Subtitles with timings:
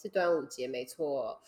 [0.00, 1.40] 是端午节，没错。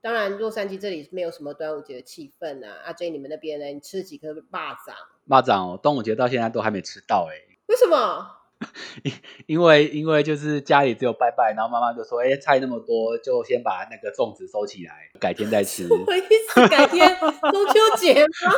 [0.00, 2.72] 当然，洛杉矶这里没有什么端午节的气氛啊。
[2.84, 3.66] 阿 J，你们那边呢？
[3.66, 4.94] 你吃了几颗蚂蚱？
[5.28, 7.34] 蚂蚱哦，端午节到现在都还没吃到哎。
[7.66, 8.36] 为什么？
[9.04, 9.12] 因
[9.46, 16.68] 因为因为就是家里只有拜拜，然后妈妈就说：“哎，菜那么多，就先把那个粽子收起来，改天再吃。”什么意思？
[16.68, 18.54] 改天中秋节吗？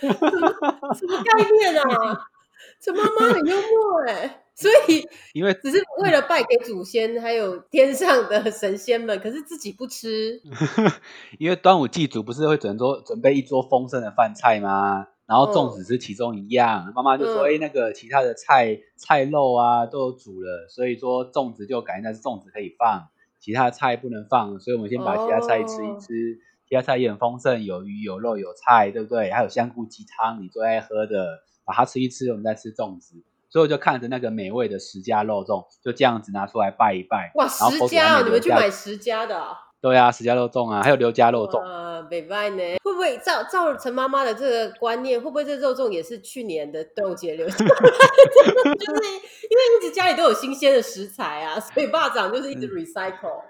[0.96, 2.26] 什么概念啊？
[2.80, 4.44] 这妈妈很幽默哎。
[4.60, 10.42] 所以， 因为只是为了拜给祖先，还有天上的神仙们，可是自己不吃。
[11.38, 15.06] 因为端午祭祖不是会准桌准备一桌丰盛的饭菜吗？
[15.26, 29.30] 然后粽子是其中一样，妈妈就说：“哎，那个其他的菜菜肉啊都有煮了，所以说粽子就改那是粽子可以放，其他菜不能放，所以我们先把其他菜吃一吃，其他菜也很丰盛，有鱼有肉有菜，对不对？
[29.30, 37.30] 还有香菇鸡汤，你最爱喝的，把它吃一吃，我们再吃粽子。”所以我就看着那个美味的十家肉粽，就这样子拿出来拜一拜。
[37.34, 38.22] 哇，十家哦！
[38.24, 39.56] 你们去买十家的？
[39.80, 41.58] 对啊，十家肉粽啊，还有刘家肉粽。
[41.60, 42.62] 啊，北拜呢？
[42.84, 47.58] 会不会照照陈妈妈的这个观念，会不会这肉粽也是去年的端午节流行？
[47.66, 49.02] 就是
[49.48, 53.42] 因为一直家里都有新鲜的食材啊，所以爸长就是一直 recycle。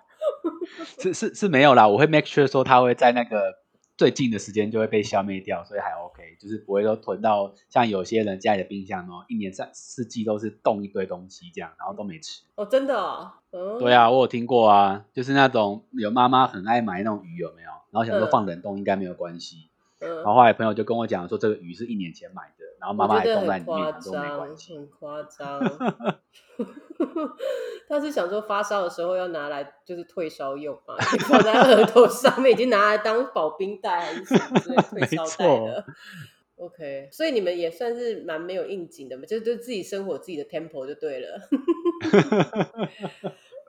[1.01, 3.55] 是是是没有啦，我会 make sure 说他会在那个。
[3.99, 12.43] 最近的时间就会被消灭掉，所以还 OK，就是不会说囤到像有些人家里的冰箱哦，一年三四季都是冻一堆东西这样，然后都没吃。
[12.55, 13.33] 哦，真的哦，
[13.81, 17.69] 对啊，我有听过啊，就是那种有妈妈很爱买那种鱼有没有？
[17.91, 19.69] 然后想说放冷冻应该没有关系，
[19.99, 25.61] 然后后来朋友就跟我讲说这个鱼是一年前买的，然后妈妈还冻在里面，都没关系，很夸张。
[27.89, 30.97] 他是想说发烧的时候要拿来就是退烧用嘛，
[31.29, 35.85] 放在 额头上面，已经拿来当保冰袋还是什么之类 退烧袋的。
[36.57, 41.41] OK，所以你们也算是蛮没有应景的嘛，就是自己生活自己的 temple 就对了。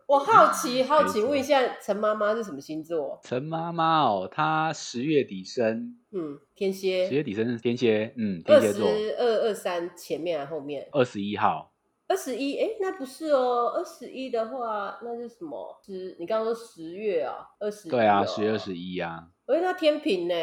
[0.09, 3.19] 我好奇好奇问一下，陈妈妈是什么星座？
[3.21, 7.07] 陈妈妈哦，她十月底生，嗯，天蝎。
[7.07, 8.87] 十月底生是天蝎，嗯，天蝎座。
[9.19, 10.89] 二二三前面还是后面？
[10.93, 11.75] 二十一号。
[12.07, 13.71] 二十一，哎，那不是哦。
[13.75, 15.79] 二十一的话，那是什么？
[15.85, 16.17] 十？
[16.19, 17.47] 你刚刚说十月啊？
[17.59, 17.87] 二十？
[17.87, 19.27] 对啊，十月二十一啊。
[19.45, 20.33] 哎，那天平呢？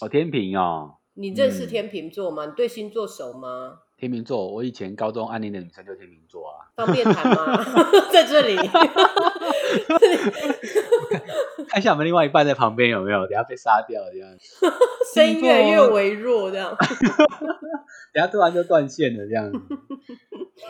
[0.00, 0.98] 哦，天平哦。
[1.14, 2.46] 你认识天平座吗？
[2.46, 3.80] 你对星座熟吗？
[4.00, 6.72] 天秤座，我以前高中暗恋的女生就天秤座啊。
[6.74, 7.62] 方便谈吗？
[8.10, 8.56] 在这里。
[11.68, 13.26] 看一下我们另外一半在旁边有没有？
[13.26, 14.30] 等下被杀掉这样。
[15.14, 16.74] 声音越来越微弱这样。
[18.14, 19.52] 等下突然就断线了这样。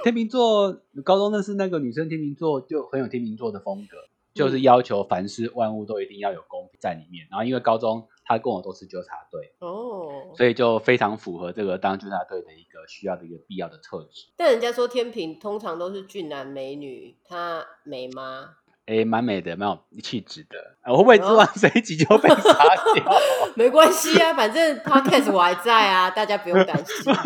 [0.03, 3.97] 天秤座，高中认识那个女生，天秤座就很有天秤座的风格，
[4.35, 7.29] 就是要求凡事万物都一定要有公平在里面。
[7.31, 8.09] 然后因为高中。
[8.31, 14.29] 他跟我都是纠察队哦，所以就非常符合这个当纠察队的一个需要的一个必要的特质。
[14.37, 18.51] 但人家说天平通常都是俊男美女，他美吗？
[18.87, 20.57] 哎，蛮美的，蛮有气质的。
[20.87, 22.53] 我会不会做完这一集就被 杀
[22.95, 23.05] 掉？
[23.57, 27.13] 没关系啊，反正 podcast 我还在啊，大家不用担心。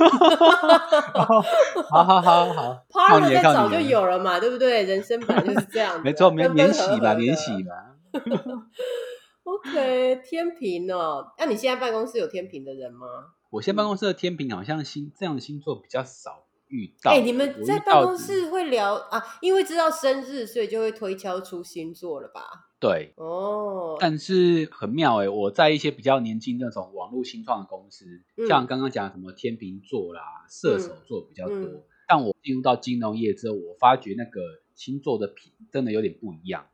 [1.91, 4.85] 好好好好，partner 早就有了嘛，对不对？
[4.85, 7.73] 人生本来就是这样，没错，免免洗嘛，免洗嘛。
[9.67, 13.07] OK，天平哦，那你现在办公室有天平的人吗？
[13.51, 17.13] 我现在办公室的天平好像星这样的星座比较少遇到。
[17.13, 19.23] 哎，你们在办公室会聊啊？
[19.41, 22.43] 因为知道生日，所以就会推敲出星座了吧？
[22.79, 28.05] 对，哦，但是很妙哎，我在一些比较年轻那种网络新创的公司，
[28.47, 34.41] 像刚刚讲什么天平座啦、射手座比较多，但我进入到金融业之后，我发觉那个
[34.75, 36.67] 星座的品真的有点不一样。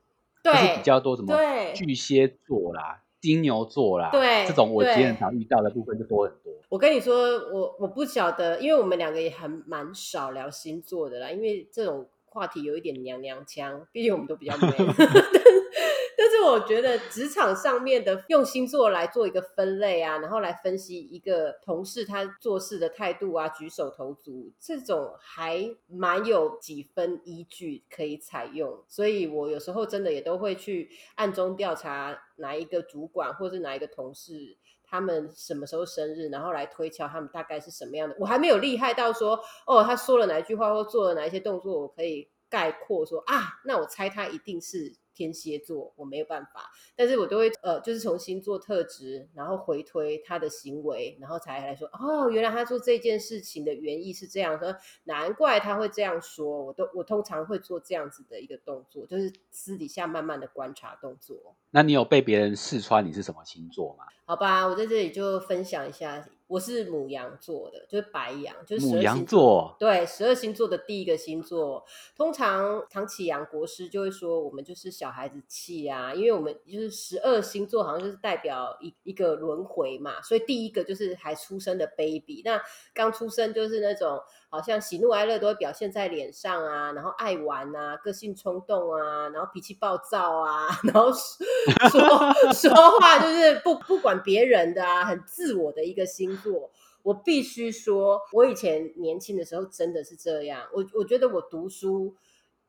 [0.42, 1.36] 就是比较多什么
[1.74, 6.52] 巨蟹座啦、金牛座啦，对这种我今天常遇到的部分就多很多。
[6.68, 7.16] 我跟你说，
[7.52, 14.68] 我我不晓得，因为我们两个也很蛮少聊星座的啦，因为这种话题有一点娘娘腔，毕竟我们都比较美。
[16.30, 28.82] 是我觉得职场上面的用星座来做一个分类啊，然后来分析一个同事他做事的态度啊，举手投足，这种还蛮有几分依据可以采用。
[28.88, 38.16] 所以我有时候真的也都会去暗中调查哪一个主管或是哪一个同事他们什么时候生日，然后来推敲他们大概是什么样的。
[38.18, 44.94] 我还没有厉害到说哦，他说了哪一句话或做了哪一些动作，我可以概括说啊，那我猜他一定是。
[45.20, 54.74] 天蝎座，我没有办法，但是我都会呃，就是从星座特质，然后回推他的行为，然后才来说，哦，原来他做这件事情的原意是这样，说
[55.04, 61.54] 难怪他会这样说，我都我通常会做这样子的一个动作，就是私底下慢慢的观察动作。
[61.72, 64.04] 那你有被别人试穿你是什么星座吗？
[64.24, 66.26] 好吧，我在这里就分享一下。
[66.46, 69.76] 我是母羊座的，就是白羊，就是母羊座。
[69.78, 71.84] 对，十二星座的第一个星座。
[72.16, 80.22] 通常唐启阳国师就会说，我们就是小小孩子气啊，因为我们就是十二星座，好像就是代表一一个轮回嘛。
[80.22, 82.62] 所以第一个就是还出生的 baby，那
[82.94, 96.30] 刚出生就是那种好像喜怒哀乐都会表现在脸上啊，然后爱玩啊，个性冲动啊，然后脾气暴躁啊， 然后说说话就是不不管别人的啊，很自我的一个星。
[96.36, 96.70] 座，
[97.02, 100.68] 我必须说，我以前年轻的时候真的是这样。
[100.72, 102.14] 我我觉得我读书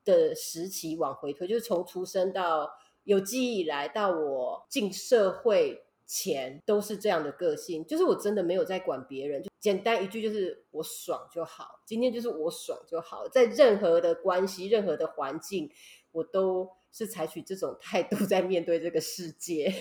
[0.04, 2.70] 的时期往回推，就是从出生到
[3.04, 7.84] 有记忆以来，到我进社会前，都是这样的个性。
[7.86, 11.80] 就是我真的没有在管别人，就简单一句就是我爽就好。
[11.86, 15.70] 今天就是我爽就好，在任何的关系、任何的环境，
[16.12, 19.72] 我都是采取这种态度在面对这个世界。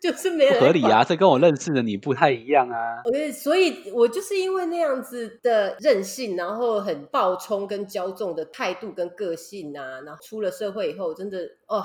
[0.00, 3.02] 就是没合理啊，这跟我认识的你不太一样啊。
[3.34, 11.84] 所以，我就是因为那样子的任性，然后很暴冲跟骄纵的态度跟个性啊，然后出了社会以后，真的哦，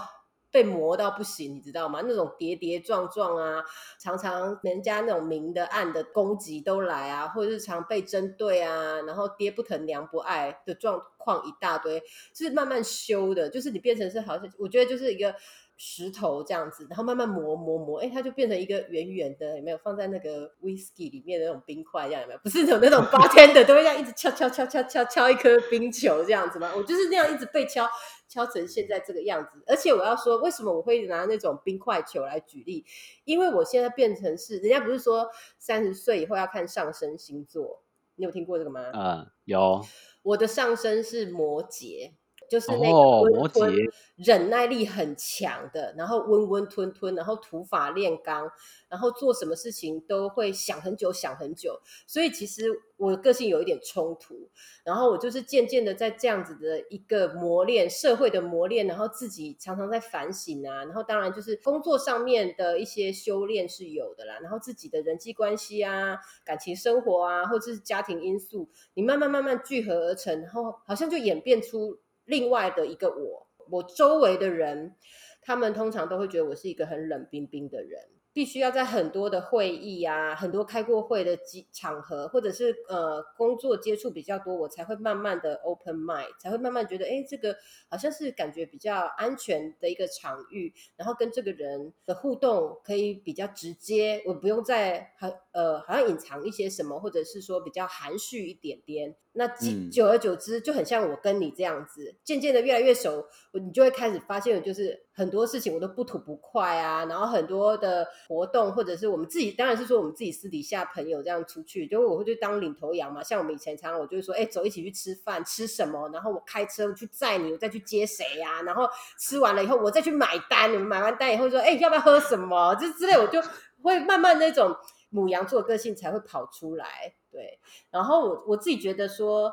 [0.50, 2.00] 被磨到不行，你知道吗？
[2.08, 3.62] 那种跌跌撞撞啊，
[4.00, 12.02] 常常人家那种明的暗的攻击都来啊，或者是常被针对啊，然后爹不疼娘不爱的状况一大堆，
[12.34, 15.36] 是慢慢修的，就是你变成是好像，我觉得就是一个。
[15.78, 22.40] 石头这样子，然后慢慢磨磨磨，哎，它就变成一个圆圆的，有没有放在那个 whisky 里面的那种冰块，这样有没有？
[22.40, 26.72] 不是有那种八天的都会这样一直敲敲敲敲敲敲一颗冰球这样子吗？
[26.76, 27.86] 我就是那样一直被敲
[28.30, 29.62] 敲成现在这个样子。
[29.68, 32.86] 而且我要说，为什么我会拿那种冰块球来举例？
[33.26, 35.30] 因为我现在变成是，人家不是说
[35.60, 37.84] 三十岁以后要看上升星座，
[38.16, 38.92] 你有听过这个吗？
[38.94, 39.84] 嗯，有。
[40.24, 42.14] 我的上升是摩羯。
[42.50, 43.74] 就是那个温吞，
[44.16, 48.50] 忍耐力很强的，然后温温吞吞，然后土法炼钢，
[48.88, 51.82] 然后做什么事情都会想很久，想很久。
[52.08, 52.66] 所以其实
[52.98, 54.50] 我的个性有一点冲突，
[54.84, 72.00] 然后我就是渐渐的在这样子的一个磨练，社会的磨练，然后自己常常在反省啊，然后当然就是工作上面的一些修炼是有的啦，然后自己的人际关系啊、感情生活啊，或者是家庭因素，你慢慢慢慢聚合而成，然后好像就演变出。
[72.26, 74.96] 另外的一个我，我周围的人，
[75.42, 78.10] 他们通常都会觉得我是一个很冷冰冰的人。
[78.34, 87.56] 必须要在很多的会议啊，很多开过会的机场合，或者是呃工作接触比较多，我才会慢慢的 open mind，才会慢慢觉得，哎，这个
[87.90, 99.16] 好像是感觉比较安全的一个场域，然后跟这个人的互动可以比较直接，我不用再很呃好像隐藏一些什么，或者是说比较含蓄一点点。
[99.36, 99.48] 那
[99.92, 108.06] 久而久之就很像我跟你这样子，渐渐的越来越熟，你就会开始发现，就是很多事情我都不吐不快啊，然后很多的。
[108.28, 113.22] 活动或者是我们自己，当然是说我们自己私底下朋友这样出去，就我会去当领头羊嘛。
[113.22, 116.10] 像我们以前常常，我就会说，哎，走一起去吃饭，吃什么？
[116.10, 118.62] 然后我开车去载你，我再去接谁呀？
[118.64, 118.88] 然后
[119.20, 120.72] 吃完了以后，我再去买单。
[120.72, 122.74] 你们买完单以后说，哎，要不要喝什么？
[122.76, 123.40] 就之类，我就
[123.84, 124.76] 会慢慢那种
[125.10, 127.14] 母羊座个性才会跑出来。
[127.36, 127.60] 对，
[127.92, 129.52] 然后我我自己觉得说，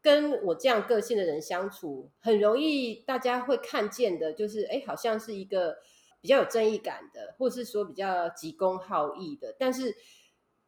[0.00, 5.76] 跟我这样个性的人相处，很容易大家会看见的，就是哎，好像是一个。
[6.20, 9.94] 比较有正义感的，或是说比较急公好义的，但是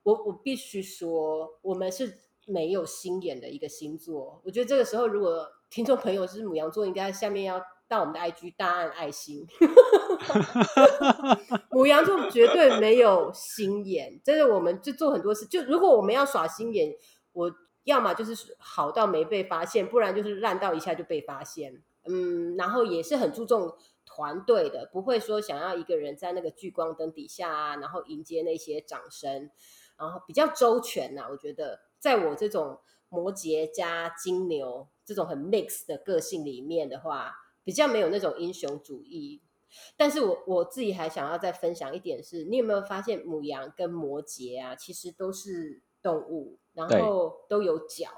[0.02, 4.38] 我我必须说，我们是没有心眼的一个星座。
[4.44, 7.58] 我觉得这个时候，如果听众朋友是母羊座，应该下面要
[7.88, 9.47] 到我们的 IG 大按爱心。
[11.71, 15.47] 母羊座绝对没有心眼，真的，我们就做很多事。
[15.47, 16.95] 就如果我们要耍心眼，
[17.33, 17.52] 我
[17.85, 21.83] 要么就是好到没被发现，不然就是烂到一下就被发现。
[22.09, 23.76] 嗯，然后也是很注重。
[24.09, 29.50] 团队的不会说想要一个人在那个聚光灯底下啊，然后迎接那些掌声，
[29.99, 31.26] 然后比较周全呐。
[31.28, 32.78] 我觉得在我这种
[33.09, 37.35] 摩羯加金牛这种很 mix 的个性里面的话，
[37.66, 39.42] 比较没有那种英雄主义。
[39.94, 48.08] 但是我我自己还想要再分享一点是，你有没有发现母羊跟摩羯啊，其实都是动物，然后都有脚。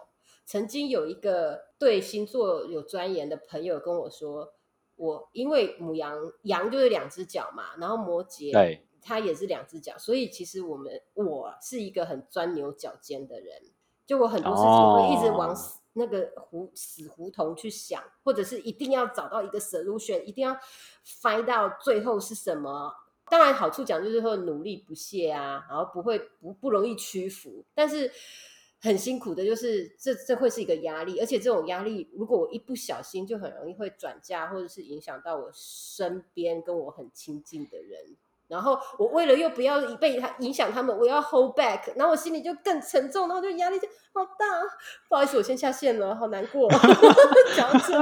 [0.44, 4.52] 曾经有一个对星座有钻研的朋友跟我说。
[5.00, 13.62] 我因为母羊羊就是两只脚嘛，然后摩羯对它也是两只脚，所以其实我们我是一个很钻牛角尖的人，
[14.04, 15.54] 就我很多事情会一直往
[15.98, 20.56] 那个胡死胡同去想，或者是一定要找到一个 solution，一定要
[21.04, 22.94] find 到最后是什么。
[23.28, 28.10] 当然好处讲就是说努力不懈啊，然后不会不不容易屈服，但是
[28.80, 38.16] 很辛苦的，就是这这会是一个压力，而且这种压力如果我一不小心，就很容易会转嫁或者是影响到我身边跟我很亲近的人。
[38.48, 44.46] 然后我为了又不要被他影响他们，我要 hold back，然后我心里就更沉重，然后就压力就好大。
[45.08, 46.68] 不好意思，我先下线了，好难过。
[47.54, 47.98] 讲这，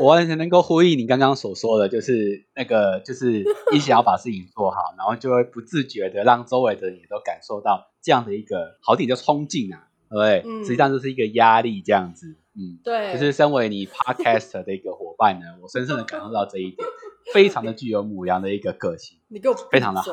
[0.00, 10.62] 我完全能够呼应你刚刚所说的，就是那个，就是一想要把事情做好，然后就会不自觉的让周围的人也都感受到这样的一个好点叫冲劲啊，对不对？
[10.62, 12.36] 实际上就是一个压力这样子。
[12.58, 16.86] 嗯，对，就是身为你 podcast 的一个伙伴呢，我深深的感受到这一点。
[17.30, 20.10] 非常的具有母羊的一个个性，你给我非常的好。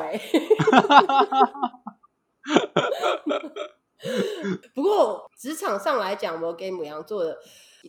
[4.74, 7.38] 不过职场上来讲，我给母羊做的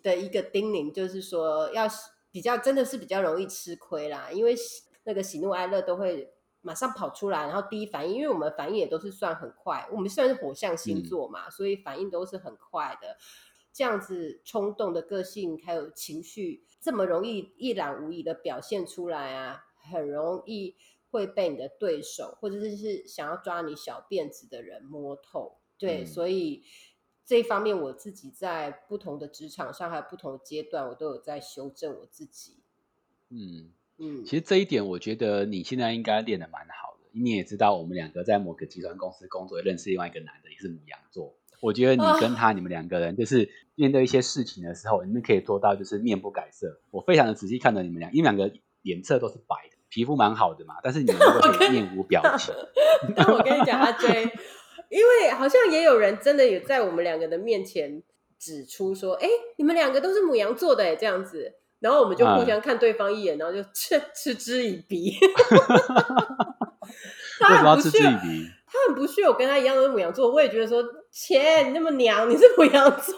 [0.00, 1.88] 的一个叮咛就是说，要
[2.30, 4.54] 比较真的是比较容易吃亏啦，因为
[5.02, 13.16] 那个喜怒哀乐都会马上跑出来，然后第一反应，因为我们反应也都是算很快，我们算是火象星座嘛，所以反应都是很快的。
[13.76, 16.64] 这样子冲动的个性还有情绪。
[16.80, 20.74] 这么容易一览无遗的表现出来啊，很容易
[21.10, 25.58] 会被你的对手或者是是想要抓你小辫子的人摸透。
[25.76, 26.64] 对，所以
[27.26, 32.62] 这一方面我自己在不同的职场上还有不同的阶段，我都有在修正我自己。
[33.28, 36.95] 嗯嗯，其实这一点我觉得你现在应该练的蛮好的。
[37.18, 41.34] 你也知道，我们两个在某个集团公司工作，认识另外一个男的，也是母羊座。
[41.60, 46.80] 我觉得你跟他，你们两个人就是面对一些事情的时候，你们可以做到就是面不改色。
[46.90, 52.54] 我非常的仔细看着你们俩，因为两个脸色都是白的，皮肤蛮好的嘛，但是你们都可以面无表 情。
[53.16, 54.30] 但我跟你讲，阿 J，
[54.90, 58.02] 因为好像也有人真的有在我们两个的面前
[58.38, 65.14] 指出说，哎，你们两个都是母羊座的，哎，这样子，然后我们就互相看对方一眼，然后就嗤嗤之以鼻。
[67.48, 68.50] 为什么要嗤之以鼻？
[68.66, 73.14] 他很不屑我跟他一样都是母羊座，我也觉得说，切，你那么娘，你是母羊座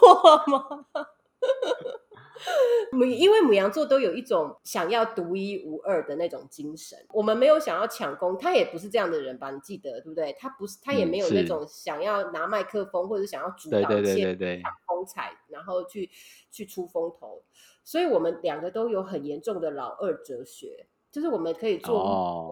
[0.47, 0.85] 吗？
[2.93, 9.51] 母，因为母羊座都有一种想要独一无二的那种精神，我们没有想要抢功，他也不是这样的人吧？
[9.51, 10.33] 你记得对不对？
[10.39, 16.09] 他不是，他也没有那种想要拿麦克风或者想要主导一切抢风采，然后去
[16.51, 17.43] 去出风头，
[17.83, 20.87] 所以我们两个都有很严重的老二哲学。
[21.11, 22.03] 就是我们可以做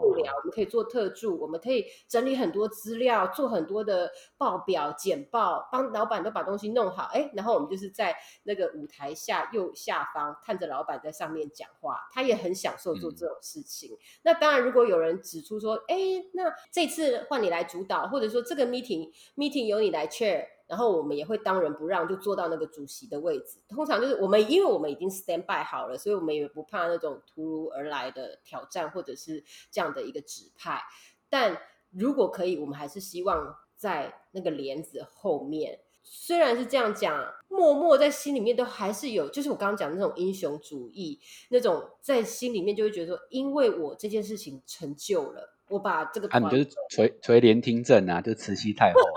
[0.01, 7.09] 幕僚，我们可以做特助，我们可以整理很多资料，做很多的报表、简报，帮老板都把东西弄好。
[7.13, 13.97] 哎，然后我们就是在那个舞台下右下方看着老板在上面讲话，他也很享受做这种事情。
[14.23, 15.95] 那当然，如果有人指出说，哎，
[16.33, 20.56] 那这次换你来主导，或者说这个 meeting meeting 由你来 chair。
[20.67, 23.59] 然后我们也会当仁不让，就坐到那个主席的位置。
[23.69, 30.81] 通常就是我们，因为我们已经 stand by 好了，所以我们也不怕那种突如而来的挑战，或者是这样的一个指派。
[31.29, 31.57] 但
[31.91, 35.79] 如果可以，我们还是希望在那个帘子后面。
[36.09, 41.19] 虽然是这样讲，默默在心里面都还是有，就是我刚刚讲的那种英雄主义，
[41.49, 45.56] 那种在心里面就会觉得说，因为我这件事情成就了。
[45.69, 48.99] 我把这个，啊，你就是垂 垂帘听政啊，就慈禧太后，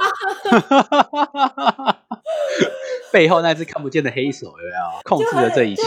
[3.12, 5.82] 背后那只看不见的黑手有没有控制了这一切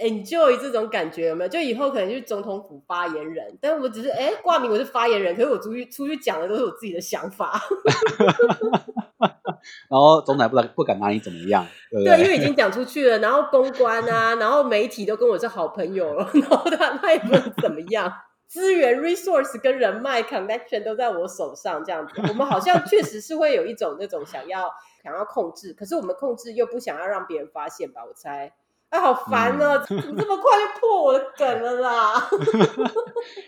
[0.00, 1.48] ？enjoy 这种感觉有没有？
[1.48, 7.60] 就以后可能就是总统府发言人，但我只是哎挂名我是发言人，可是我出去出去讲的都是我自己的想法，
[9.88, 12.24] 然后总统不敢不敢拿你怎么样，对不对？
[12.24, 18.12] 因为已经讲出去了，然后公关啊，然后媒体都跟我是好朋友了，然后他他也不能怎么样。
[18.54, 24.70] 资源、resource 跟人脉 connection 都在我手上，这样子，我们好像确实是会有一种那种想要
[25.02, 28.04] 想要控制，可是我们控制又不想要让别人发现吧？
[28.06, 28.52] 我猜，
[28.90, 29.78] 哎，好烦啊！
[29.84, 32.30] 怎么这么快就破我的梗了啦？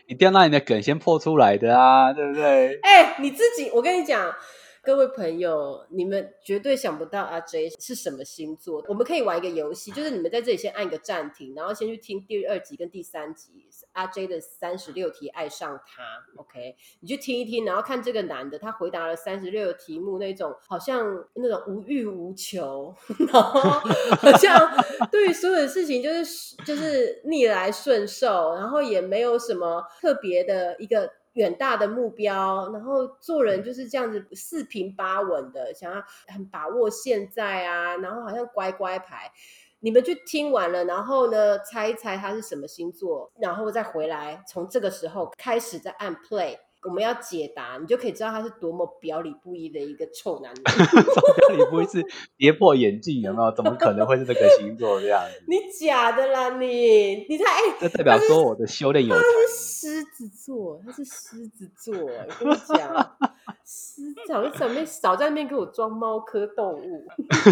[0.08, 2.80] 一定要让你的梗先破出来的啊，对不对？
[2.82, 4.34] 哎，你自己，我跟你讲。
[4.82, 8.84] 各位朋友，你们绝对想不到阿 J 是什么星座。
[8.86, 16.02] 我们可以玩一个游戏，就是你们在这里先按一个暂停，然后先去听第二集跟第三集阿 J 的三十六题爱上他。
[16.36, 22.94] OK，你去听一听，然后看这个男的他回答了三十六个题目，那种好像那种无欲无求，
[23.32, 23.60] 然后
[24.20, 24.70] 好像
[25.10, 31.10] 对于所有的事情就是就是逆来顺受，然后也没有什么特别的一个。
[31.36, 39.30] 远大的目标，然后做人就是这样子四平八稳的，想要很把握现在啊，然后好像乖乖牌。
[39.80, 46.56] 你们去听完了，然后呢，猜一猜他是什么星座，然后再回来，从这个时候开始再按 play。
[46.86, 50.62] 我们要解答，你就可以知道他是多么表里不一的一个臭男人。
[51.48, 52.04] 表里不一是
[52.36, 53.52] 跌破眼镜，有没有？
[53.54, 55.44] 怎么可能会是这个星座这样子？
[55.48, 57.44] 你假的啦，你你太
[57.80, 59.20] 这代表说我的修炼有他。
[59.48, 63.16] 是狮子座，他是狮子座，我跟你讲，
[63.64, 67.04] 狮子好像准备少在那边给我装猫科动物。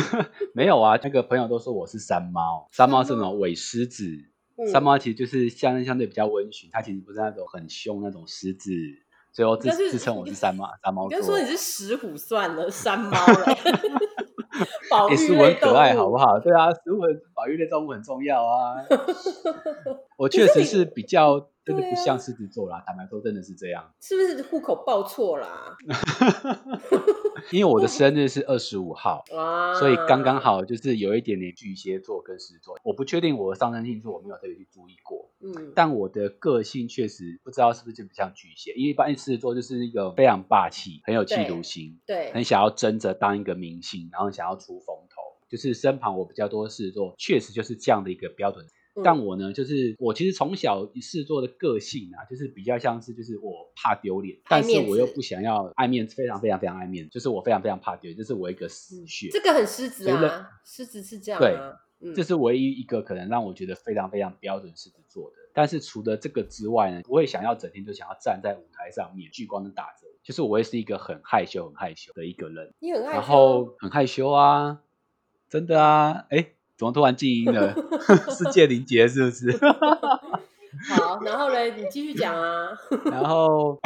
[0.54, 4.04] 没有啊，那个朋友都说我是山猫，山猫是那种伪狮子。
[4.06, 8.70] 嗯山猫其实就是相相对比较温驯，它其实不是那种很凶那种狮子，
[9.34, 11.18] 所以我自自称我是山猫山猫座。
[11.18, 13.46] 你就说你是石虎算了，山猫了，
[14.88, 16.16] 保哎，育食物很类可爱，好不。
[16.16, 16.38] 好？
[16.38, 18.76] 对啊，食物很保育类动物很重要啊。
[20.16, 23.92] 我确实是比较真的不像狮子座啦，坦白说真的是这样。
[24.00, 25.76] 是不是户口报错啦？
[27.50, 30.34] 因为我的生日是二十五号，啊，所以刚刚。
[30.44, 32.76] 好就是有一点点巨蟹座跟狮子座。
[32.82, 35.30] 我不确定我的上升星座，我没有特别去注意过。
[35.40, 45.22] 嗯，但我的个性确实不知道是不是就比较像巨蟹，因为一般狮子座就是一个非常霸气、很有企图心，对，很想要争着当一个明星，然后想要出风头。
[45.48, 48.66] 就是身旁我比较多狮子座，确实就是这样的一个标准。
[48.96, 59.30] 嗯但我呢，就是我其实从小狮子座的个性啊，就是比较像是就是我怕丢脸，但是我又不想要爱面子，非常非常非常爱面子，就是我非常非常怕丢脸，这是我一个死穴。
[59.30, 61.58] 这个很狮子啊，狮子是这样对
[62.14, 65.36] 这是唯一一个可能让我觉得非常非常标准狮子座的。
[65.54, 74.82] 但是除了这个之外呢，不会想要整天就想要站在舞台上面，聚光灯打着，就是我会是一个很害羞、很害羞的一个人，然你很害羞后很害羞啊，
[75.48, 76.48] 真的啊，哎，
[76.84, 77.74] 怎么突然静音了？
[78.30, 79.56] 世界凝结是不是？
[80.90, 82.76] 好，然后嘞，你继续讲啊。
[83.10, 83.80] 然后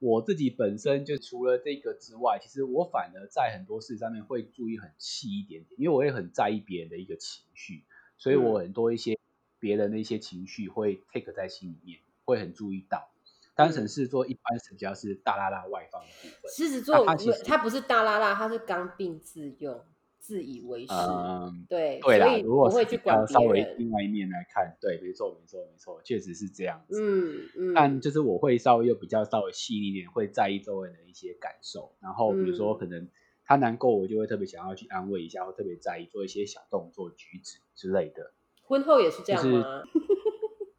[0.00, 7.84] 我自己本身就除了这个之外，其实我反而在很多事上面会注意很细一点点，因为我也很在意别人的一个情绪，
[8.16, 9.16] 所以我很多一些
[9.60, 13.10] 别人的一些情绪会 take 在心里面，会很注意到。
[13.54, 19.84] 单纯是做一般是比较是大拉拉外放的部分，狮子座他他不是大拉拉，他是刚愎自用、
[20.18, 20.92] 自以为是。
[20.92, 23.40] 嗯，对，对啦如果不会去管稍。
[23.40, 27.00] 微另外一面来看，对，没错，没错，没错，确实是这样子。
[27.00, 31.92] 嗯嗯，但就是我会稍微又比较稍微细腻一点，会在意周围人的一些感受。
[32.00, 33.08] 然后比如说嗯可能
[33.44, 38.32] 他难过，我就会特别想要去安慰一下，或特别在意做一些小动作、举止之类的。
[38.62, 39.82] 婚后也是这样就是吗？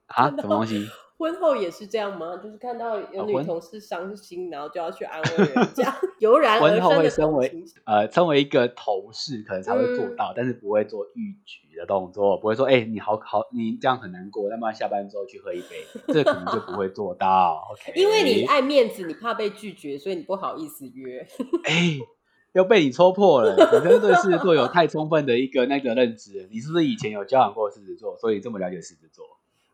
[0.10, 0.86] 啊，什么东西？
[1.20, 2.38] 婚后也是这样吗？
[2.42, 7.64] 就是看到有女同事伤心，然后就要去安慰人家， 油然而婚后生的会身为。
[7.84, 17.68] 呃，身为一个同事，可能才会做嗯到，但是不会做逾矩的动作，不会说，哎、你好好，你这样很难过，那么下班之后去喝一杯，这可能就不会做到。
[17.74, 21.28] OK， 因为你爱面子，你怕被拒绝，所以你不好意思约。
[21.66, 22.00] 哎、
[22.54, 26.48] 又被你戳破了，你真的对狮子座有太充分的一个那个认知。
[26.50, 29.26] 你是不是以前有交往过狮子座，所以这么了解狮子座？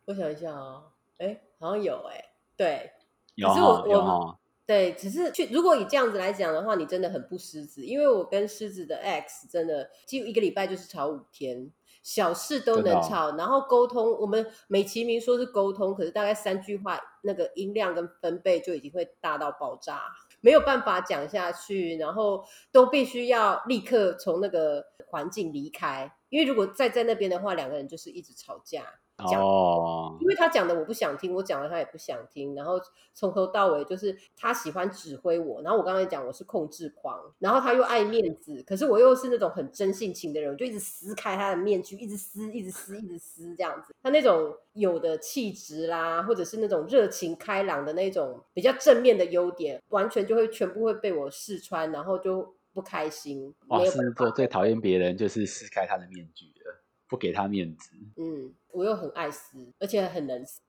[0.06, 0.84] 我想一下哦，
[1.18, 2.24] 哎，好像有哎，
[2.56, 2.92] 对
[3.36, 11.72] 有可是我我哈，对，只是去如果以这样子来讲的话，你真的很不狮子，因为我跟狮子的 X 真的几乎一个礼拜就是吵五天。
[12.04, 20.04] 小事都能吵，然后沟通，我们美其名说是沟通，可是大概三句话，那个音量跟分贝就已经会大到爆炸，
[20.40, 28.84] 没有办法讲下去，然后都必须要立刻从那个环境离开，因为如果再在那边的话，两个人就是一直吵架。
[29.18, 32.80] 讲哦因，为他讲的我不想听，我讲的他也不想听，然后
[33.14, 43.96] 从头到尾就是他喜欢指挥我，然后我刚才讲我是控制狂，然后他又爱面子，可是我又是那种很真性情的人，我就一直撕开他的面具，一直撕，一直撕，一直撕这样子。
[44.04, 53.54] 他那种有的气质啦，或者是那种热情开朗的那种比较正面的优点，完全就会全部会被我试穿，然后就不开心。
[53.68, 56.65] 哇，狮子座最讨厌别人就是撕开他的面具了，
[57.08, 57.92] 不给他面子。
[58.18, 60.60] 嗯，我又很爱撕，而且很能撕，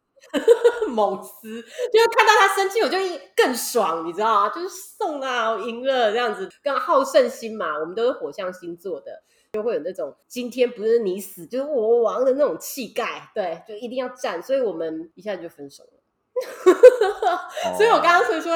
[0.88, 4.48] 猛撕，就是看到他生气，我就一更爽，你知道吗？
[4.48, 9.22] 就是送啊，我赢了这样子，更好胜心嘛，我们都是火象星座的，
[9.52, 15.90] 就会有那种今天不是你死就是我亡的那种气概，对，就一定要战，所以我们一下子就分手了。
[17.78, 18.52] 所以我刚刚所以说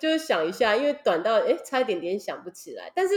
[0.00, 3.16] 就是想一下，因为短到哎差一点点想不起来，但是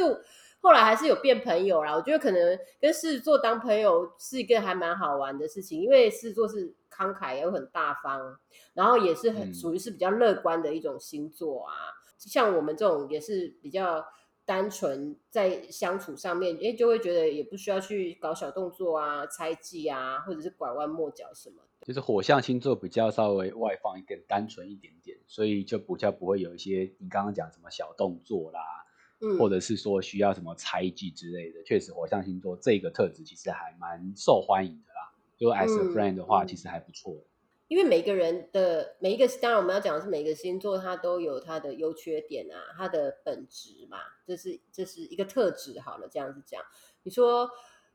[0.62, 1.93] 后来还是有变朋友啦。
[1.95, 8.38] 我觉得可能跟狮子座当朋友是一个还蛮好玩的事情，因为狮子座是慷慨又很大方，
[8.74, 11.74] 然后也是很嗯属于是比较乐观的一种星座啊。
[12.17, 14.06] 像我们这种也是比较
[14.45, 21.88] 单纯，在相处上面，哎，就会觉得也不需要去搞小动作啊、猜忌啊，或者是拐弯抹角什么的。
[21.88, 28.60] 就是火象星座比较稍微外放一点、单纯一点点，所以就比较不会有一些你刚刚讲什么小动作啦，
[29.21, 31.63] 嗯，或者是说需要什么猜忌之类的。
[31.63, 35.13] 确实，火象星座这个特质其实还蛮受欢迎的啦。
[35.38, 37.15] 就 as a 嗯 friend 的话，嗯其实还不错。
[37.67, 45.79] 因为每个人的每一个，当然我们要讲的是每个星座它都有它的优缺点啊，它的本质嘛，这是这是一个特质。
[45.79, 46.62] 好了，这样子讲，
[47.03, 47.49] 你说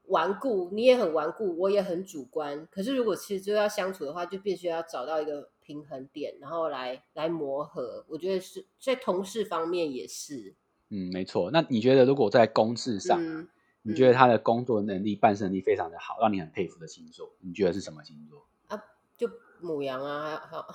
[0.05, 2.67] 顽固，你也很顽固，我也很主观。
[2.71, 8.07] 可是如果其实就要相处的话，就必须要找到一个平衡点，然后来来磨合。
[8.09, 10.55] 我觉得是在同事方面也是。
[10.91, 11.51] 嗯，没错。
[11.51, 13.49] 那你觉得如果在公事上？
[13.89, 18.83] 你觉得他的工作能力、办事能力非常的好，让你很佩服的星座，你觉得是什么星座啊？
[19.17, 20.67] 就母羊啊，好，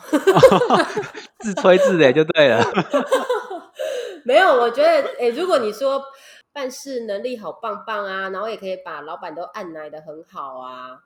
[1.39, 2.63] 自吹自擂就对了。
[4.24, 6.02] 没有，我觉得，哎，如果你说
[6.54, 11.04] 办事能力好棒棒啊，然后也可以把老板都按来的很好啊，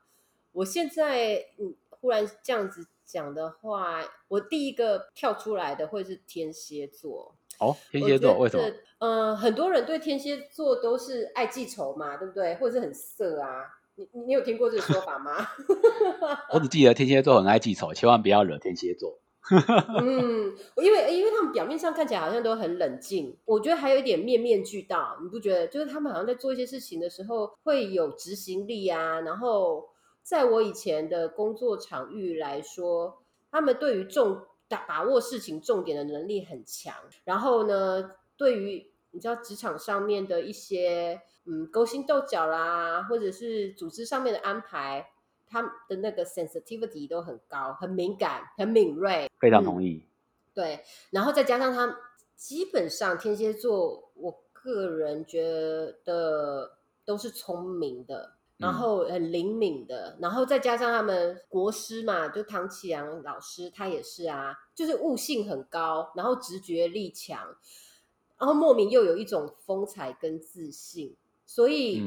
[0.51, 7.33] 我现在嗯，忽然这样子讲的话，我第一个跳出来的会是天蝎座。
[7.59, 8.63] 哦，天蝎座为什么？
[8.99, 12.55] 嗯，很多人对天蝎座都是爱记仇嘛，对不对？
[12.55, 13.65] 或者是很色啊？
[13.95, 15.47] 你你有听过这个说法吗？
[16.51, 19.19] 我只记得天蝎座很爱记仇，千万不要惹天蝎座。
[20.01, 25.67] 嗯，因为因为他们表面上看起来好像都很冷静，我觉得还有一点面面俱到，你不觉得？
[25.67, 29.19] 就是他们好像在做一些事情的时候会有执行力啊。
[29.21, 29.87] 然后
[30.23, 34.41] 在我以前的工作场域来说，他们对于重。
[34.67, 45.09] 把把握事情重点的能力很强，然后呢，对于你知道职场上面的一些嗯勾心斗角啦，或者是组织上面的安排，
[45.47, 49.29] 他的那个 sensitivity 都很高，很敏感，很敏锐。
[49.39, 50.05] 非常同意。
[50.53, 51.97] 对，然后再加上他
[52.35, 55.43] 基本上天蝎座，我个人觉
[56.03, 58.34] 得都是聪明的。
[58.57, 67.57] 然后很灵敏的，然后再加上他们国师嘛，就唐启阳老师，他也是啊，就是悟性很高，然后直觉力强，
[68.37, 72.01] 然后莫名又有一种风采跟自信，所以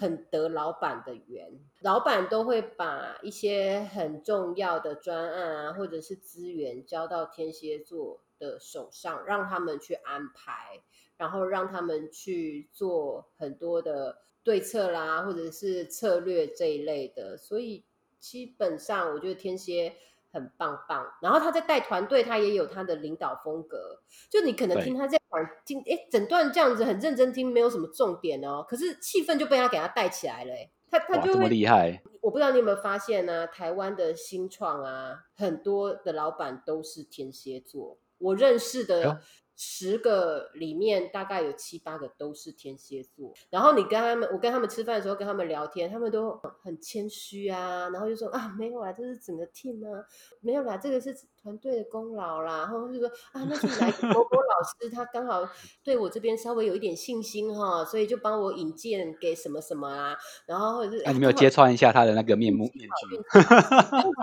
[0.00, 1.60] 很得老板的缘。
[1.82, 10.82] 老板都会把一些很重要的专案啊，或者是资源交到天蝎座的手上，让他们去安排，
[11.18, 14.22] 然后让他们去做很多的。
[14.42, 17.84] 对策啦，或者是策略这一类的，所以
[18.18, 19.94] 基本上我觉得天蝎
[20.32, 21.06] 很棒棒。
[21.20, 24.00] 然后他在带团队，他也有他的领导风格。
[24.30, 30.52] 就你可能听他这样听，哎，整段这样子很认真听，没有什么重点哦，可是气氛就被他给他带起来了。
[30.90, 32.02] 他他就这么厉害。
[32.20, 33.46] 我不知道你有没有发现呢？
[33.46, 39.20] 台湾的新创啊，很多的老板都是天蝎座，我认识的。
[39.62, 50.02] 十个里面大概有七八个都是天蝎座，然后你跟他们，我跟他们吃饭的时候跟他们聊天，他们都很谦虚啊，然后就说啊没有啦，这是整个 team 啊，
[50.40, 55.46] 没有啦，这个是团队的功劳啦，然后就说啊那是来 某某老师他刚好
[55.82, 63.16] 对我这边稍微有一点信心哈，所以就帮我引荐给什么什么啊，然后或者是那你没有揭穿一下他的那个面目面具？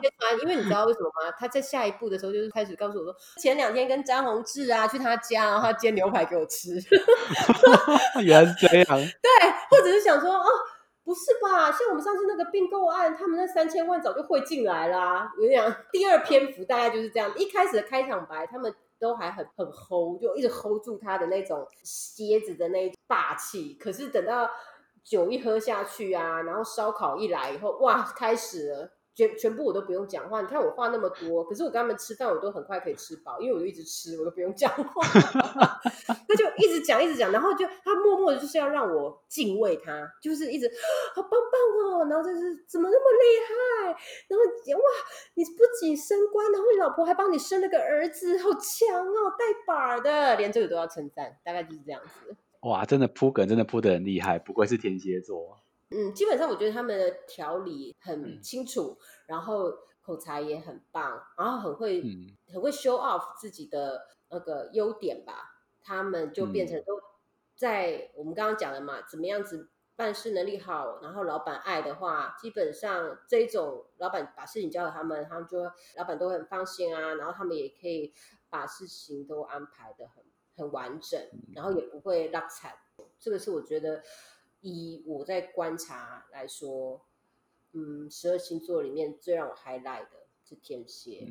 [0.02, 1.32] 揭穿，因为你知道为什么吗？
[1.38, 5.18] 他在下一步的时候就是开始告诉我说，前两天跟张宏志啊去他。
[5.18, 6.80] 家，然后他煎牛排给我吃，
[8.24, 8.86] 原来是这样。
[8.88, 10.46] 对，或者是想说，哦，
[11.08, 11.72] 不是吧？
[11.72, 15.32] 像我们上次那个并购案，他们那三千万早就汇进来啦。
[15.38, 23.76] 我跟你讲第二篇幅大概就是这样，一开始的开场白，他们都还很很 hold，就一直 hold 住他的那种蝎子的那霸气。
[23.76, 24.50] 可是等到
[25.02, 28.97] 酒一喝下去啊，然后烧烤一来以后，哇，开始了。
[29.18, 35.02] 全全部我都不用讲话，你看我话那么多，可是我跟他们吃饭，我都很快可以吃饱，因为我就一直吃，我都不用讲话，
[36.06, 40.72] 他就一直讲一直讲，然后就他默默的就是要让我敬畏他，就是一直
[41.16, 44.90] 好棒棒哦，然后就是怎么那么厉害，然后哇，
[45.34, 52.36] 你不仅升官，然后你老婆还帮你生了个儿子，好强哦，带把的，连这个都要称赞，大概就是这样子。
[52.62, 55.58] 哇，真的铺梗真的铺的很厉害，不愧是天蝎座。
[55.90, 59.72] 嗯，基本上我觉得他们的条理很清楚，然后
[60.02, 62.04] 口才也很棒，然后很会
[62.52, 65.54] 很会 show off 自己的那个优点吧。
[65.82, 67.00] 他们就变成都
[67.56, 75.64] 在我们刚刚讲的嘛，怎么样子办事能力好，然后老板爱的话，基本上这种老板把事情交给他们，他们就
[75.96, 78.14] 老板都很放心啊，然后他们也可以
[78.50, 80.22] 把事情都安排的很
[80.58, 81.18] 很完整，
[81.56, 82.74] 然后也不会落惨。
[83.18, 84.04] 这个是我觉得。
[84.68, 87.02] 以我在观察来说，
[87.72, 91.26] 嗯，十二星座里面最让我 highlight 的是天蝎，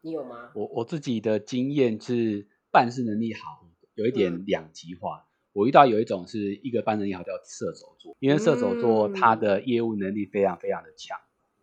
[0.00, 0.50] 你有吗？
[0.56, 5.26] 我我自己的经验是办事能力好，有一点两极化。
[5.52, 11.18] 我遇到有一种是一个办能力好叫射手座，因为射手座他的业务能力非常非常的强，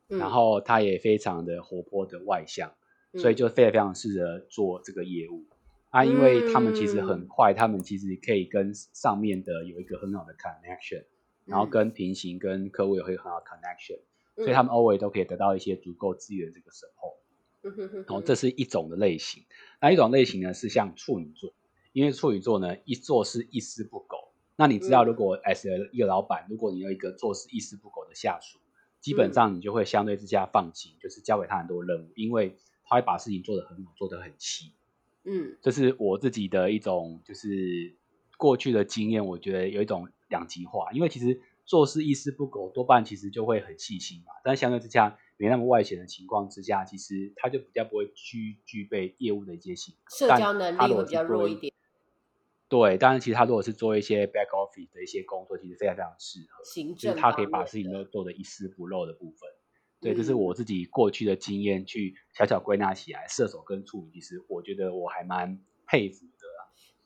[0.08, 2.74] 然后他也非常的活泼的外向，
[3.14, 5.46] 所以就非常非常适合做这个业务。
[5.96, 11.06] 啊，因为他们其实很快，他们其实可以跟上面的有一个很好的 connection，
[11.46, 14.02] 然后跟平行跟客户也会很好 connection，
[14.36, 17.16] 所以他们 always 都可以得到一些足够资源这个时候。
[17.94, 19.46] 然后这是一种的类型。
[19.80, 21.54] 那一种类型呢是像处女座，
[21.94, 24.34] 因为处女座呢一做事一丝不苟。
[24.58, 28.60] 那你知道，如果 as 一个老板，如果你有一个做事一丝不苟的下属，
[29.00, 34.74] 基本上你就会相对之下放心，就是交给他很多任务，因为他会把事情做得很好，做得很细。
[35.26, 37.96] 嗯，这是我自己的一种，就是
[38.38, 44.34] 过去的经验，我觉得有一种两极化，因为其实做事一丝不苟，多半其实就会很细心嘛。
[44.44, 51.74] 但相对之下，没那么外显的情况之下，其实他就比较不会具具备业务的一些性格，社交能力会比较弱一点。
[52.68, 59.50] 对，当然，其实他如果是做一些 back office 的一些工作，其实非常非常适合，行政，他可以把事情都做得一丝不漏的部分。
[60.06, 66.46] 对，这是我自己过去的经验，去小小归纳起来，射手跟处女，其实我觉得我还蛮佩服的。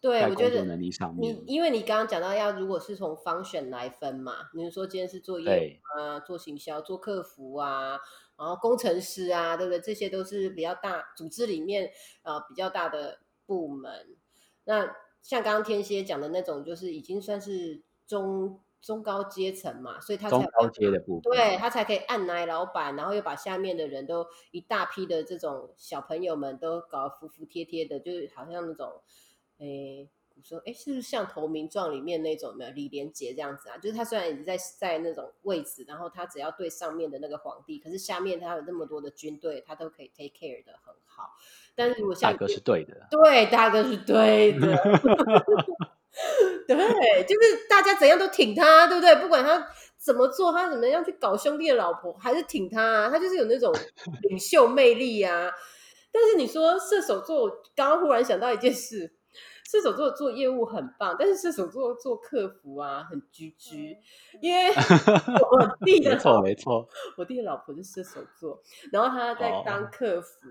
[0.01, 7.99] 对，我觉得能力上面，你因为你刚刚讲到要，如果是从方选来分嘛，你说今天是做业务啊，做行销，做客服啊，
[8.37, 9.79] 然后工程师啊，对不对？
[9.79, 11.89] 这些都是比较大组织里面
[12.23, 14.17] 呃比较大的部门，
[14.65, 14.93] 那。
[15.21, 29.01] 像刚刚天蝎讲的那种，就是已经算是中中高阶层嘛，所以他才中高阶的部分，对他才可以按奶老板，然后又把下面的人都一大批的这种小朋友们都搞服服帖帖的，就是好像那种，
[29.57, 30.09] 诶。
[30.41, 33.77] 说哎，是不是像《投名状》里面那种的李连杰这样子啊？
[33.77, 41.31] 就是他虽然已经在在那种位置，然后他只要对上面的那个皇帝，可是下面他有那么多的军队，他都可以 take care 的很好。
[41.75, 44.77] 但是如果像大哥是对的，对大哥是对的，
[46.67, 46.77] 对，
[47.23, 49.15] 就是大家怎样都挺他，对不对？
[49.15, 53.73] 不管他怎么做，他怎么样去搞兄弟的老婆，还是挺他，他就是有那种
[54.29, 55.51] 领袖魅力啊。
[56.11, 59.15] 但是你说射手座，刚刚忽然想到一件事。
[59.69, 63.95] 射手座做业务很棒，但是射手座做客服啊很居居，
[64.41, 68.59] 因为 我弟的没错没错，我弟的老婆是射手座，
[68.91, 70.49] 然后他在当客服，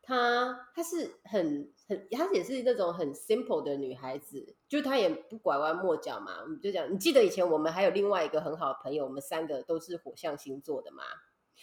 [0.00, 6.40] 他他是很很，他也是那种很 simple 的女孩子，就她也不拐弯抹角嘛。
[6.44, 11.02] 我们就讲，你记得以前我们还有另外一个很好的朋友，我们三个都是火象星座的嘛？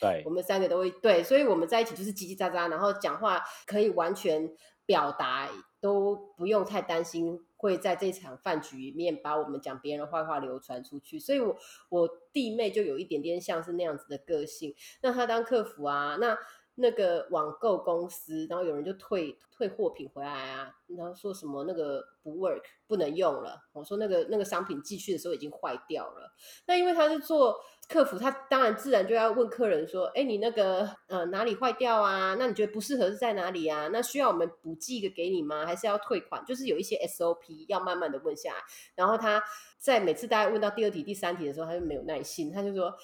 [0.01, 4.51] 对，我们三个都会对，所以我们在一起就是叽叽喳喳，然后讲话可以完全
[4.85, 5.47] 表达。
[5.81, 11.57] 都不用太担心会在这场饭局里面把我们讲别人的坏话流传出去，所以，我
[11.89, 14.75] 我弟妹就有一点点像是那样子的个性。
[15.01, 16.37] 那她当客服啊，那
[16.75, 26.33] 那个网购公司，然后有人就退退货品回来啊，然后说什么那个不 work 不能用了，我说那个那个商品寄去的时候已经坏掉了。
[26.65, 27.59] 那因为他是做。
[27.89, 32.37] 客服他当然自然就要问客人说：“哎，你那个呃哪里坏掉啊？
[32.39, 33.89] 那你觉得不适合是在哪里啊？
[33.91, 35.65] 那需要我们补寄一个给你吗？
[35.65, 36.41] 还是要退款？
[36.45, 38.59] 就是有一些 SOP 要慢慢的问下来。
[38.95, 39.43] 然后他
[39.77, 42.95] 在每次大家问到第二题、第三题的时候，他就没有耐心，他就说。”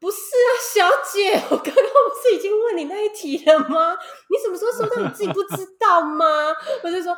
[0.00, 3.94] 不是啊，小姐，我刚刚不是已经问你那一题了吗？
[4.30, 5.02] 你什么时候收到？
[5.02, 6.24] 你自己不知道吗？
[6.82, 7.14] 我就说，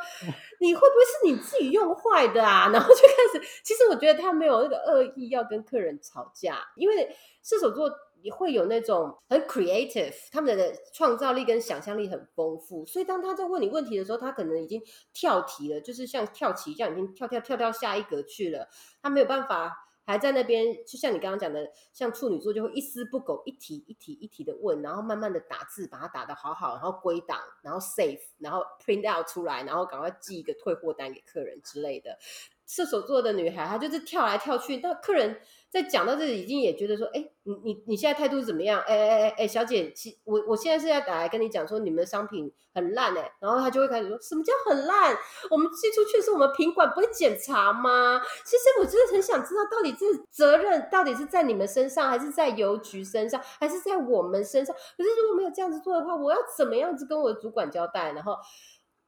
[0.58, 2.68] 你会不会是你自己用坏的啊？
[2.74, 7.88] 然后就开始，其实我觉得他没有那个恶意要跟客人吵架，因为射手座
[8.20, 18.66] 也会有那种很 creative，他们的创造力跟想象力很丰富，所以当他在问你问题的时候，他可能已经跳题了，就是像跳棋一样，已经跳跳跳到下一格去了，
[19.00, 19.88] 他没有办法。
[20.04, 32.18] 还在那边，就像你刚刚讲的，像处女座就会一丝不苟，一题一题一题的问，然后慢慢的打字，把它打的好好，然后归档，然后 save，然后 print out 出来，然后赶快寄一个退货单给客人之类的。
[32.66, 35.40] 射手座的女孩，她就是跳来跳去，那客人。
[35.72, 38.78] 在讲到这里，已经也觉得说，哎，你你你现在态度怎么样？
[38.86, 45.16] 哎哎哎哎，小姐，其我我现在是要打来跟你讲说，你们的商品很烂哎，然后她就会开始说什么叫很烂？
[45.48, 48.20] 我们寄出去的时候，我们品管不会检查吗？
[48.44, 54.76] 其实我真的很想知道，到底这责任到底是在你们身上，还是在邮局身上，还是在我们身上？
[54.76, 58.12] 可是如果没有这样子做的话，我要怎么样子跟我的主管交代？
[58.12, 58.36] 然后。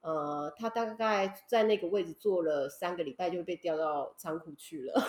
[0.05, 4.93] 呃，他大概在那个位置坐了三个礼拜，就被调到仓库去了。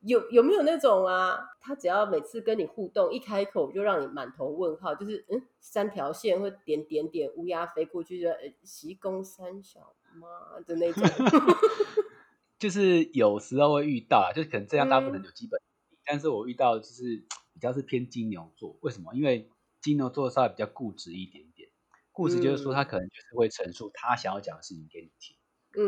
[0.00, 1.38] 有有没有那种啊？
[1.60, 8.28] 他只要每次跟你互动，一开口就让你满头问号，就是嗯，三条线或点点点，乌鸦飞过去就
[8.64, 11.04] 习公三小妈的那种。
[12.58, 15.60] 就是有时候会遇到啊，就可能这样大部分人有基本，
[16.06, 19.12] 但是我遇到就是比较是偏金牛座，为什么？
[19.14, 19.50] 因为
[19.82, 21.51] 金牛座稍微比较固执一点点。
[22.12, 25.36] 故事就是说，他可能就是会陈述他想要讲的事情给你听，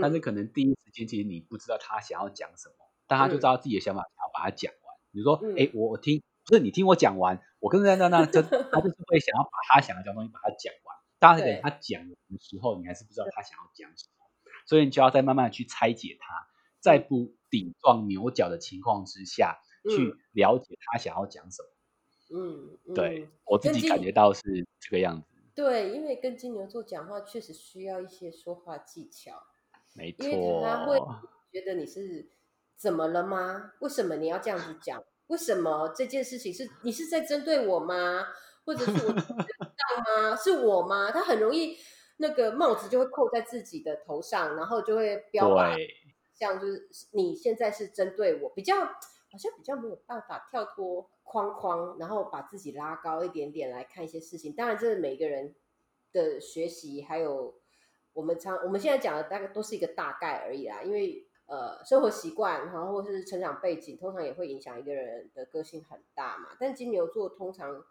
[0.00, 2.74] 但是可能第一时间其实你不知道他想要讲什么，
[3.06, 4.94] 但他就知道自己的想法，想要把它讲完。
[5.12, 10.96] 比如说，哎，我我听，不是你听我讲完，我跟在那那这，他就是会想要把他想要讲东西把它讲完。
[11.18, 14.26] 但是等，他讲的时候，你还是不知道他想要讲什么，
[14.66, 16.48] 所以你就要再慢慢去拆解他，
[16.80, 21.68] 在不顶撞牛角的情况之下去了解他想要讲什么。
[22.36, 24.40] 嗯，对我自己感觉到是
[24.80, 25.33] 这个样子。
[25.54, 29.40] 对，因为跟金牛座讲话确实需要一些说话技巧，
[29.94, 30.98] 没错，因为他会
[31.52, 32.28] 觉得你是
[32.76, 33.72] 怎么了吗？
[33.80, 35.02] 为什么你要这样子讲？
[35.28, 38.26] 为什么这件事情是你是在针对我吗？
[38.64, 40.36] 或者是我 知道吗？
[40.36, 41.10] 是我吗？
[41.10, 41.76] 他很容易
[42.16, 45.76] 那个帽子就会扣在自己的头上，然后就会标榜
[46.34, 54.52] 像就是你现在是针对我，比较好像比较没有办法跳脱框框，然后把自己拉高一点点来看一些事情。
[54.52, 55.54] 当然，这是每个人
[56.12, 57.60] 的学习，还有
[58.12, 61.26] 我们常我们现在讲的大概都是一个大概而已啦，因为。
[61.46, 66.56] 呃，生活习惯，然后或是成长背景，通常也会影响一个人的个性很大嘛。
[66.58, 67.84] 但金牛座通常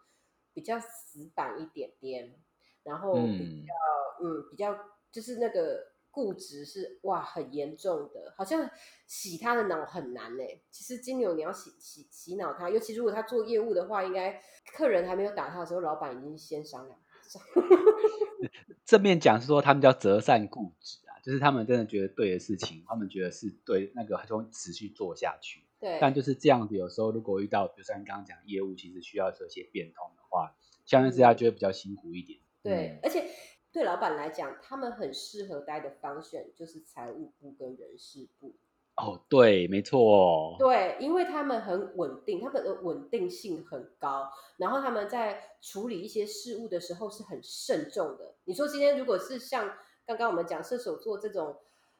[0.52, 2.34] 比较死板一点点，
[2.82, 3.72] 然后比较
[4.20, 4.76] 嗯比较
[5.12, 8.70] 就是那个固执是哇很严重的，好像
[9.08, 10.44] 洗他的脑很难呢。
[10.70, 14.40] 其实金牛你要洗洗洗脑他，尤其如果他做业务的话，应该
[14.72, 16.96] 客人还没有打他的时候，老板已经先商量。
[18.86, 21.18] 正面讲是说他们叫择善固执啊。
[21.24, 25.64] 就是他们真的觉得对的事情，他们觉得是对，那个就会持续做下去。
[25.80, 25.98] 对。
[26.00, 30.54] 但就是这样子，有时候如果遇到，比如像刚刚讲业务，其实需要做一些变通的话，
[30.86, 32.38] 相对之下就会比较辛苦一点。
[32.62, 33.26] 对，而且
[33.74, 38.54] 对老板来讲，他们很适合待的方选就是财务部跟人事部。
[38.96, 40.56] 哦，对，没错。
[40.58, 48.36] 对，因为他们很稳定，他们的稳定性很高，然后他们在处理一些事务的时候是很慎重的。
[48.44, 49.70] 你说今天如果是像。
[50.06, 51.56] 刚刚我们讲射手座这种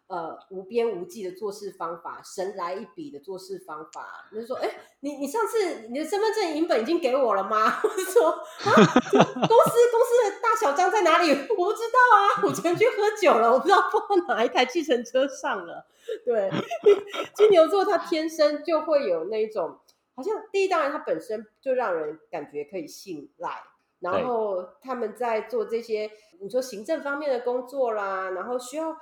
[0.07, 7.81] 呃无边无际的做事方法，神来一笔的做事方法，就是说，哎，你你上次你的身份证影本已经给我了吗？
[7.83, 11.31] 我就说啊，公司公司的大小章在哪里？
[11.51, 15.87] 我不知道啊，我昨天去喝酒了，我不知道放到哪一台计程车上了。
[16.25, 16.51] 对，
[17.35, 19.79] 金牛座他天生就会有那一种，
[20.15, 23.63] 好像第一当然他本身就让人感觉可以信赖。
[24.01, 28.95] 然后他们在做这些，你说行政方面的工作啦，然后需要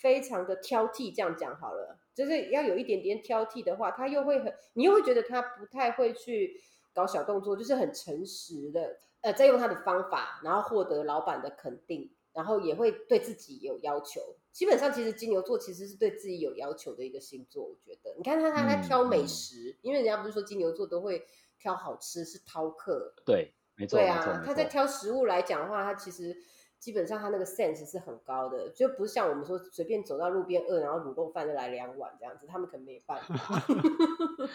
[0.00, 6.60] 非常的挑剔，这样讲好了，就是要有一点点挑剔的话，他又会很，你又会觉得他不太会去
[6.94, 14.20] 搞小动作，就是很诚实的，呃，在用他的方法，然后获得老板的肯定，然后也会对自己有要求。
[14.52, 18.14] 基本上，其实金牛座其实是对自己有要求的一个星座，我觉得。
[18.16, 21.24] 你看他他在挑美食，因为人家不是说金牛座都会
[21.58, 23.14] 挑好吃，是饕客。
[23.24, 23.52] 对。
[23.80, 26.36] 没错对啊，他在挑食物来讲的话，他其实
[26.78, 33.62] 基本上他那个 sense 是很高的，就不是像我们说随便走到路边饿，然后卤肉饭就来两碗这样子，他们可能没办法。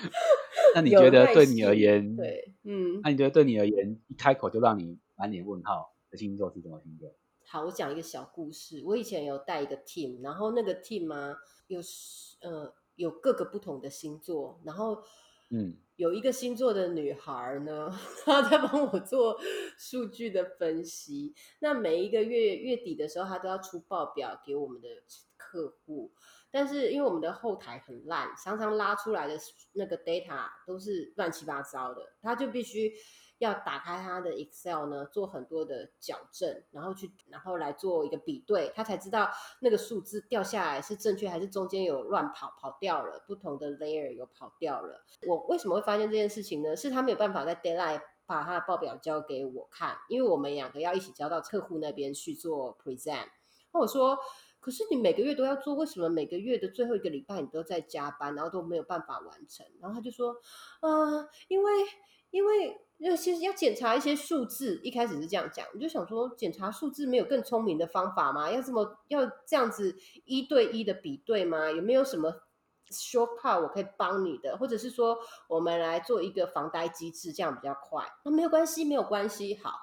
[0.76, 7.14] 那你觉得对你而言，对，嗯，那你觉得对你而言，一开口就让你满脸问号的星座是什么星座？
[7.46, 8.82] 好，我讲一个小故事。
[8.86, 11.36] 我以前有带一个 team，然后那个 team 啊，
[11.68, 11.80] 有
[12.42, 15.04] 呃有各个不同的星座，然后。
[15.50, 17.92] 嗯，有一个星座的女孩呢，
[18.24, 19.40] 她在帮我做
[19.78, 21.34] 数据的分析。
[21.60, 24.88] 那每一个月月底的时候，她都要出报表给我们的
[25.38, 26.12] 客户。
[26.52, 29.38] 但是因为我们的后台很烂，常常拉出来的
[29.74, 32.94] 那个 data 都是乱七八糟的，她就必须。
[33.44, 39.30] 要打开他的 Excel 呢，做很多的矫正，然后去，然后来做一个比对，他才知道
[39.60, 45.04] 那个数字掉下来是正确还是中间有乱跑跑掉了，不同的 layer 有跑掉了。
[45.28, 46.76] 我为什么会发现这件事情呢？
[46.76, 53.28] 是他没有办法在 deadline 把他的报表交给我看，因为我们两个要一起交到客户那边去做 present。
[53.74, 54.18] 那我说，
[54.62, 59.66] 可是你每个月都要做，为什么每个月的最后一个礼拜你都在加班，然后都没有办法完成？
[59.82, 60.34] 然后他就说，
[60.80, 61.72] 啊，因为
[62.32, 62.80] 因为。
[63.06, 68.50] 那其实要检查一些数字，一开始是这样讲，我就想说，检查数字没有更聪明的方法吗？
[68.50, 71.70] 要这么要这样子一对一的比对吗？
[71.70, 72.34] 有没有什么
[72.90, 74.56] shortcut 我可以帮你的？
[74.58, 75.18] 或者是说，
[75.50, 78.06] 我们来做一个防呆机制，这样比较快？
[78.24, 79.60] 那没有关系，没有关系。
[79.62, 79.74] 好，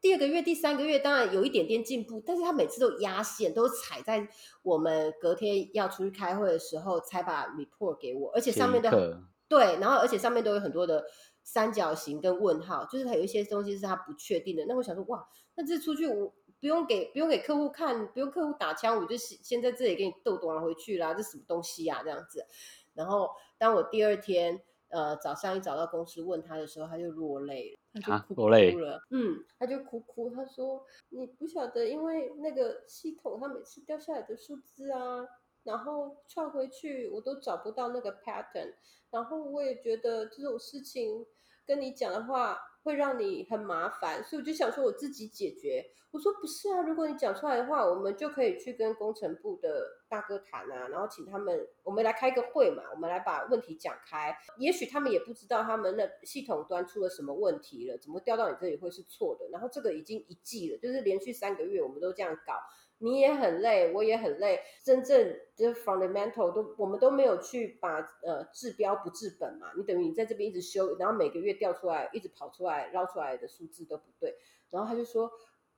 [0.00, 4.28] 第二个月、第三个月当然有一点点进步，但是他每次都压线，都踩在
[4.62, 11.04] 我们隔天要出去开会的时候才把 report 给我，而且上面的对，然后而且上面都有很多的。
[11.44, 14.64] 三角形跟问号，就是它有一些东西是它不确定的。
[14.66, 21.12] 那我想说，哇，那这出去我不用给不用给客户看，不用客户打枪，我就先在这里给你逗完回去啦。
[21.12, 22.02] 这什么东西啊？
[22.02, 22.46] 这样子。
[22.94, 29.02] 然后当我第二天呃早上一找到公司问他的时候，他就落泪了，他就哭了。
[29.10, 35.26] 嗯，他就哭哭，他说你不晓得，因为那个系统它每次掉下来的数字啊。
[35.64, 38.74] 然后串回去，我都找不到那个 pattern。
[39.10, 41.26] 然后我也觉得这种事情
[41.66, 45.84] 跟你讲的话，会让你很麻烦，所以我就想说我自己解决。
[46.10, 54.36] 我说不是啊，如果你讲出来的话，我们就可以去跟工程部的大哥谈啊，然后请他们，我们来开个会嘛，我们来把问题讲开。
[54.58, 59.48] 也许他们也不知道他们的系统端出了什么问题了，怎么调到你这里会是错的。
[59.50, 62.60] 然后这个已经一季了，就是连续三个月我们都这样搞。
[63.04, 64.62] 你也很累，我也很累。
[64.82, 69.70] 真正的 fundamental 都我们都没有去把呃治标不治本嘛。
[69.76, 74.34] 你等于你在这边一直修，然后每个月调出来，一直跑出来捞出来的数字都不对。
[74.70, 75.30] 然后他就说，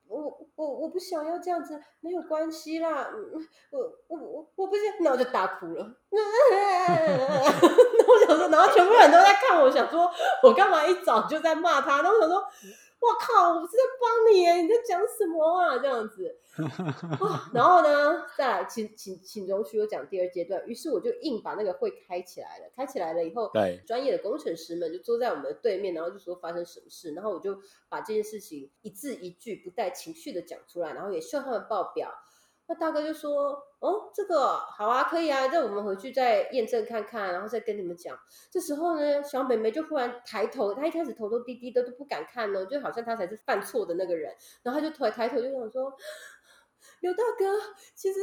[0.07, 3.09] 我我我不想要这样子，没有关系啦。
[3.72, 5.97] 我我我我不想，那我就大哭了。
[6.11, 6.20] 那
[8.07, 10.09] 我想说，然后全部人都在看我，想说
[10.45, 12.03] 我干嘛一早就在骂他？
[12.03, 12.45] 那我想说。
[12.99, 13.55] 我靠！
[13.55, 15.78] 我是在帮你耶，你在讲什么啊？
[15.78, 16.34] 这样子，
[17.53, 20.66] 然后呢，再来，请请请容许我讲第二阶段。
[20.66, 22.64] 于是我就硬把那个会开起来了。
[22.74, 27.12] 开起来了以后，对，专业的工程师们就坐在我们的对面，然后就说发生什么事。
[27.12, 27.57] 然后我就
[27.88, 32.11] 把这件事情一字一句不带情绪的讲出来，然后也需要他们报表。
[32.69, 38.19] 那大哥就说：“哦，这个好啊，可以啊，那我们回去再验证看看，然后再跟你们讲。”
[38.51, 44.35] 这时候呢，小美美就忽然抬头，她一开始头都低低的，都不敢看呢，就好像她才是犯错的那个人。
[44.64, 45.93] 然后她就抬抬头就想说
[47.01, 47.45] ：“刘大哥，
[47.95, 48.21] 其实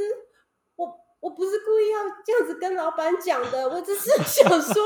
[0.76, 4.84] 我我不是故意要这样子跟老板讲的，我只是 想说，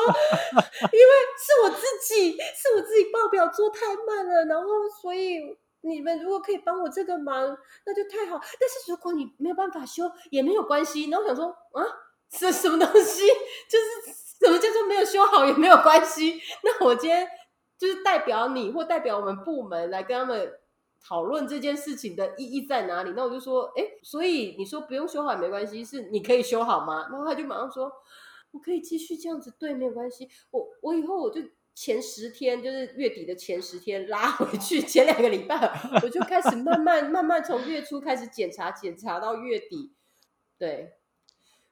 [0.92, 8.38] 因为是我自己，是我自己报表做太慢了，然后所以。”你们如果可以帮我这个忙，那就太好。
[8.60, 11.10] 但是如果你没有办法修，也没有关系。
[11.10, 11.84] 然后我想说啊，
[12.30, 13.22] 是什么东西？
[13.70, 16.42] 就是什么叫做没有修好也没有关系？
[16.64, 17.28] 那我今天
[17.78, 20.60] 就是代表你或代表我们部门来跟他们
[21.02, 23.14] 讨论这件事情的意义在哪里？
[23.16, 27.08] 那我就说，哎，所以你说不用修好也没关系，是你可以修好吗？
[27.10, 27.92] 然后他就马上说，
[28.52, 30.28] 我可以继续这样子对，没有关系。
[30.52, 31.42] 我我以后我就。
[31.80, 35.56] 前十天就是月底的前十天拉回去，前两个礼拜
[36.02, 39.94] 我就开始慢慢慢慢从月初开始检查检查到月底，
[40.58, 40.94] 对，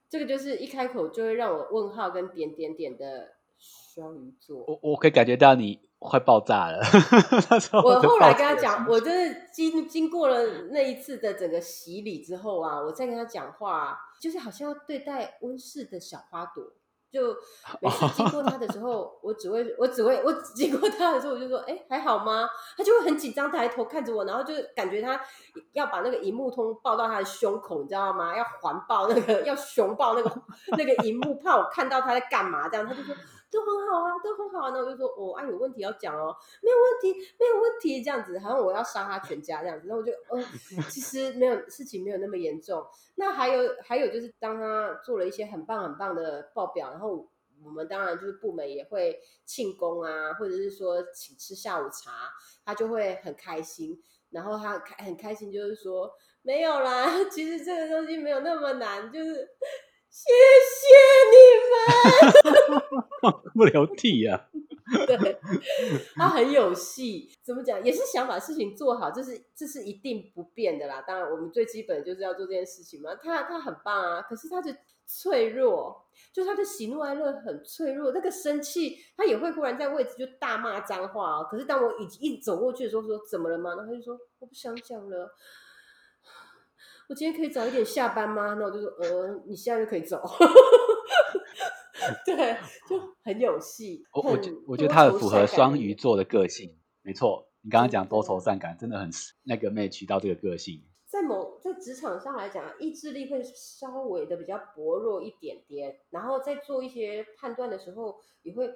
[0.07, 4.63] 这个就是一开口就会让我问号跟点点点的双鱼座。
[4.67, 6.79] 我我可以感觉到你快爆炸了。
[7.83, 16.73] 我后来跟他讲，我就是经经过了那一次的整个洗礼之后啊，我再跟他讲话，就是好像要对待温室的小花朵。
[17.15, 17.33] 就
[17.79, 22.45] 每次经过他的时候，我只会，我只会，我经过他的时候，我就说，哎，还好吗？
[22.77, 25.17] 他就会很紧张，抬头看着我，然后就感觉他
[25.71, 28.35] 要把那个荧幕通抱到他的胸口，你知道吗？
[28.35, 30.29] 要环抱那个，要熊抱那个
[30.77, 32.67] 那个荧幕，怕我看到他在干嘛。
[32.67, 33.15] 这样他就说。
[33.51, 34.71] 都很好啊，都很好啊。
[34.71, 39.87] 那我就说，哦，啊，有问题要讲哦，没有问题，没有问题，这样子，好像我要杀他全家这样子。
[39.87, 40.43] 那我就，呃，
[40.89, 42.85] 其实没有事情，没有那么严重。
[43.15, 47.29] 那还有，还有就是，当他做了一些很棒很棒的报表，然后
[47.63, 52.31] 我们当然就是部门也会庆功啊，或者是说请吃下午茶，
[52.65, 54.01] 他就会很开心。
[54.31, 59.47] 然后他开很开心，就是说没有啦，其实这个东西没有那么难，就是。
[60.15, 60.31] 谢
[60.71, 60.95] 谢
[61.33, 61.35] 你
[63.21, 64.47] 们， 不流涕呀。
[65.05, 65.37] 对，
[66.15, 67.29] 他很有戏。
[67.43, 67.83] 怎么讲？
[67.83, 71.01] 也是想把事情做好，这是这是一定不变的啦。
[71.01, 73.13] 当然，我们最基本就是要做这件事情嘛。
[73.15, 74.73] 他他很棒啊，可是他的
[75.05, 78.13] 脆弱，就他的喜怒哀乐很脆弱。
[78.13, 81.47] 那个生气，他也会忽然在位置就大骂脏话哦。
[81.51, 83.75] 可是当我一一走过去的时候，说怎么了吗？
[83.75, 85.29] 然后他就说我不想讲了。
[87.07, 88.55] 我今天可以早一点下班吗？
[88.59, 90.19] 那我就说，呃，你现在就可以走。
[92.25, 92.57] 对，
[92.89, 94.03] 就很有戏。
[94.11, 97.47] 我我我觉得他很符合双鱼座的个性，没错。
[97.61, 99.09] 你刚刚讲多愁善感，真的很
[99.45, 100.83] 那个 match 到这个个性。
[101.07, 108.67] 在某在职场上来讲，意志力会稍微的比较薄弱一点点，然后在做一些判断的时候，也会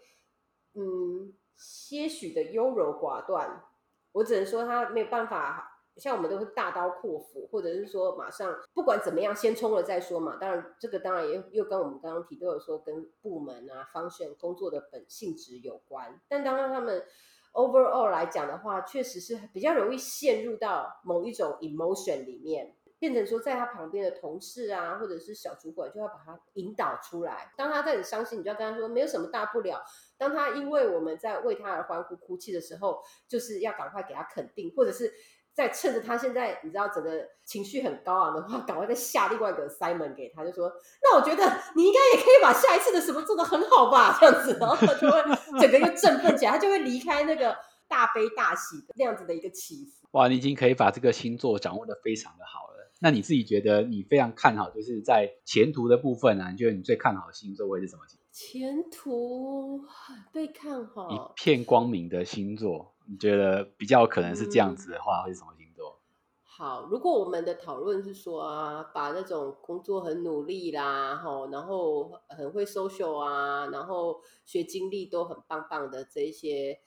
[0.75, 3.63] 嗯些许的优柔寡断。
[4.11, 5.68] 我只能说他没有办法。
[5.99, 10.37] 像我们都会大刀阔斧，或者是说马上不管怎么样先冲了再说嘛。
[10.37, 16.19] 当然，这个当然也又跟我们刚刚提到的说跟部门啊、方选工作的本性质有关。
[16.27, 17.05] 但当然他们
[17.53, 27.51] overall 来讲的话，确实是比较容易陷入到某一种 emotion 里面，变成说在他旁边的同事啊，或者是小主管就要把他引导出来。
[27.57, 29.83] 当他在很伤心，你就要跟他说没有什么大不了。
[30.17, 35.11] 当他因为我们在为他而欢呼哭泣的时候，就是要赶快给他肯定，或者是。
[35.59, 37.11] 在趁着他现在你知道整个
[37.43, 40.71] 情绪很高昂的话， 赶快再下另外一个 Simon 给他，就说
[41.03, 41.43] ：“那我觉得
[41.75, 45.21] 你应该也可以把下一次的什么做的很好吧？”这样子，然后他就会
[45.59, 47.53] 整个又振奋起来，他就会离开那个
[47.89, 50.07] 大悲大喜的那样子的一个起伏。
[50.11, 52.91] 哇，你已经可以把这个星座掌握的非常的好了。
[53.01, 56.51] 那你自己觉得你非常看好，就是在前途的部分啊？
[56.51, 58.01] 你觉得你最看好的星座会是什么？
[58.31, 59.83] 前途
[60.31, 62.93] 被看好，一片光明的星座。
[63.09, 65.99] 你觉得比较可能是这样子的话，会是什么星座？
[66.43, 76.81] 好，如果我们的讨论是说啊，把那种工作很努力啦，吼，然后很会 social 啊，然后学经历都很棒棒的这一些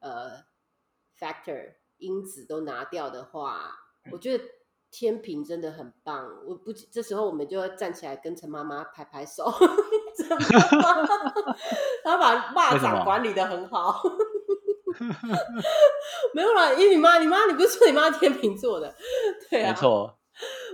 [0.00, 0.44] 呃
[1.18, 3.70] factor 因子都拿掉的话，
[4.12, 4.44] 我觉得
[4.90, 6.30] 天平真的很棒。
[6.46, 9.44] 我不，这时候我们就要站起来跟陈妈妈拍拍手，
[12.04, 14.02] 他 把蚂蚱管理的很好。
[16.34, 18.94] 没有啦，因为你妈，你妈，你不是说你妈天秤座的？
[19.50, 20.18] 对啊，没错。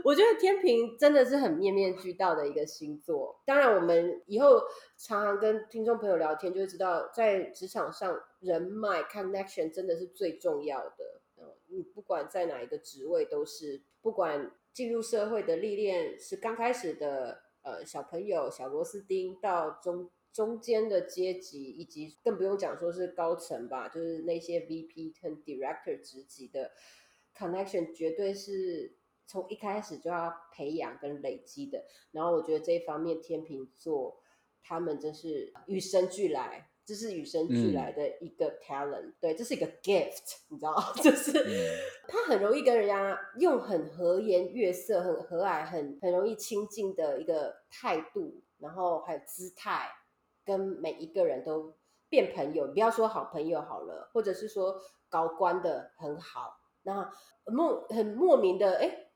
[0.02, 3.38] 我觉得天平真的是很面面俱到的一个星座。
[3.44, 4.58] 当然，我们以后
[4.96, 11.20] 常常跟听众朋友聊天，就会知道，在职场上人脉 connection 真的是最重要的。
[11.36, 20.10] 嗯，你不管在哪一个职位，都是不管进入社会的历练是刚开始的呃小朋友、小螺丝钉到中。
[20.32, 26.70] 中间的阶级，以及更不用讲说是高层吧，就是那些 VP 和 Director 职级的
[27.36, 31.84] connection，绝对是从一开始就要培养跟累积的。
[32.12, 34.20] 然后我觉得这一方面，天秤座
[34.62, 41.32] 他们真是与生俱来，这是与生俱来的一个 talent，对，这是一个 gift，你知道 就是
[42.06, 49.88] 他很容易跟人家用很和颜悦色、很和蔼、很很容易亲近的一个态度，然后还有姿态。
[50.44, 51.74] 跟每一个人都
[52.08, 57.12] 变朋友，不要说好朋友好了，或者是说高官的很好，那
[57.46, 59.10] 莫很莫名的，哎，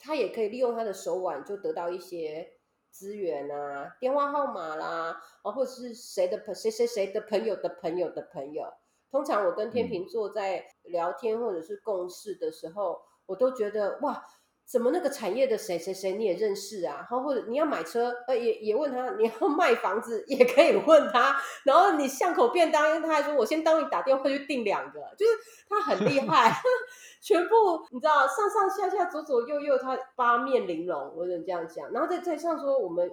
[0.00, 2.48] 他也可以利用他的手腕就得到一些
[2.90, 8.64] 资源啊，电话号码啦，啊，或者是谁的朋谁谁谁的朋友的朋友的朋友。
[9.10, 14.24] 通常我跟天秤座在聊天或者是共事的时候，我都觉得哇。
[14.66, 16.96] 怎么那个产业的谁谁谁你也认识啊？
[16.96, 21.36] 然后或者你要买车，呃，也也问他；你要卖房子也可以问他。
[21.64, 25.32] 然后你巷口便当，他还说我先当你打电话去订两个，就是
[25.68, 26.52] 他很厉害，
[27.20, 31.92] 全部你知道上上下下左左右右他八面玲珑，我只能这样讲。
[31.92, 33.10] 然后再再像说我们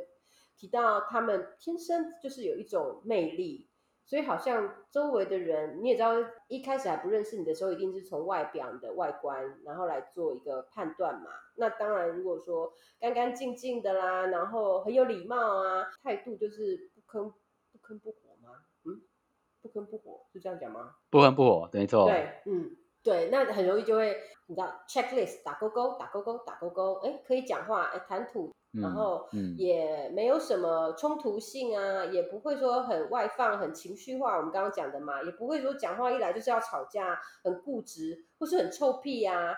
[0.58, 3.68] 提到他们天生就是有一种魅力。
[4.06, 6.14] 所以好像周围的人，你也知道，
[6.50, 11.30] 一开始还不认识你的时候，一定是从外表的外观，然后来做一个判断嘛。
[11.56, 17.32] 那当然，如果说干干净净的啦，然后很有礼貌啊，态度就是不吭
[17.72, 18.64] 不吭不火吗？
[18.84, 19.02] 嗯，
[19.62, 20.96] 不吭不火是这样讲吗？
[21.10, 22.06] 不吭不火，没错。
[22.08, 28.52] 对，嗯，对，那很容易就会，你知道，checklist 打勾勾，打勾勾，打勾勾，哎，可以讲话，哎，谈吐。
[28.74, 34.38] 然后也没有什么冲突性啊，也不会说很外放、很情绪化。
[34.38, 39.58] 我们刚刚讲的嘛，也不会说讲话一来就是要吵架、很固执或是很臭屁呀。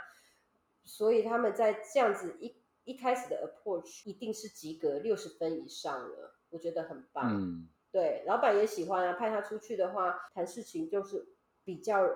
[0.84, 2.55] 所以他们在这样子一
[2.86, 7.30] 一开始的 approach 一定是及格六十分以上了，我觉得很棒。
[7.36, 11.28] 嗯，对，老板也喜欢啊，派他出去的话，谈事情就是
[11.64, 12.09] 比较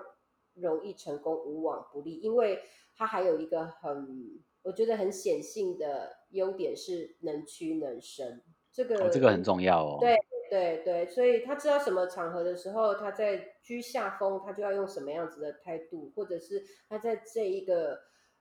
[0.54, 2.60] 容易成功，无往不利，因为
[2.96, 4.40] 他还有一个很。
[4.62, 9.98] 我觉得很显性的优点是能屈能伸，这个这个很重要哦。
[10.00, 10.16] 对
[10.50, 17.98] 对对，所以他知道什么场合的时候，他在居下风，他就要用什么样子的态度，或者是他在这一个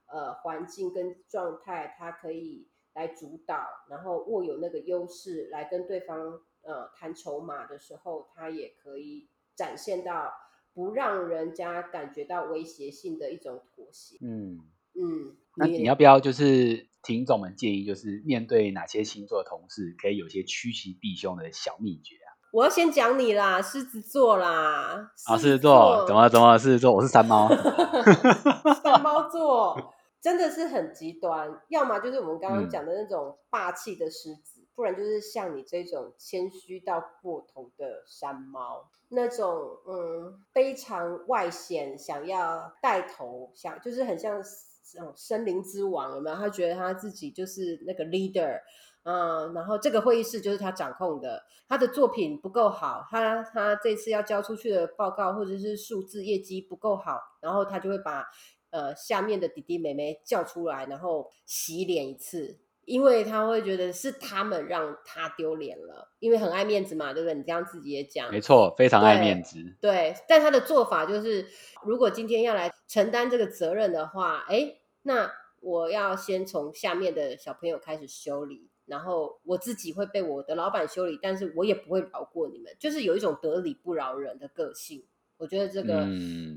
[0.08, 10.32] 呃环境跟状态，他可以来主导，然后握有那个优势来跟对方呃谈筹码的时候，他也可以展现到
[10.74, 14.18] 不让人家感觉到威胁性的一种妥协。
[14.22, 14.62] 嗯
[14.96, 15.38] 嗯。
[15.58, 22.30] 那你要不要就是听众们建议，就是面对哪些星座的同事，可以有些趋吉避凶的小秘诀啊？
[22.52, 25.12] 我要先讲你啦，狮子座啦。
[25.26, 26.58] 啊，狮子座怎么怎么？
[26.58, 27.50] 狮子座，我是山猫。
[28.84, 44.44] 山猫座真的是很极端，要么就是我们刚刚讲的那种霸气的狮子，不然就是像你这种谦虚到过头的山猫，那种嗯非常外显，想要带头，想就是很像。
[44.92, 46.36] 这种森林之王有没有？
[46.36, 48.60] 他觉得他自己就是那个 leader，
[49.04, 51.44] 嗯，然后这个会议室就是他掌控的。
[51.68, 58.26] 他的作品不够好，他他这次要交出去的报告或者是数字业绩不够好，然后他就会把
[58.70, 62.60] 呃下面的弟弟妹妹叫出来，然后洗脸一次。
[62.88, 67.34] 因为他会觉得是他们让他丢脸了，因为很爱面子嘛，对不对？
[67.34, 69.76] 你这样自己也讲，没错，非常爱面子。
[69.82, 71.46] 对，但他的做法就是，
[71.84, 75.30] 如果今天要来承担这个责任的话，哎，那
[75.60, 85.04] 我要先从下面的小朋友开始修理，然后我自己会被我的老板修理，但是我也不会饶过你们，就是有一种得理不饶人的个性。
[85.36, 86.08] 我觉得这个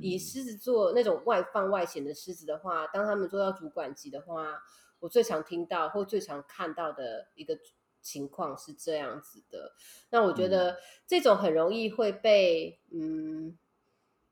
[0.00, 4.62] 以狮子座那种外放外显的狮子的话，当他们做到主管级的话。
[5.00, 7.58] 我最常听到或最常看到的一个
[8.00, 9.74] 情况是这样子的，
[10.10, 13.58] 那我觉得这种很容易会被嗯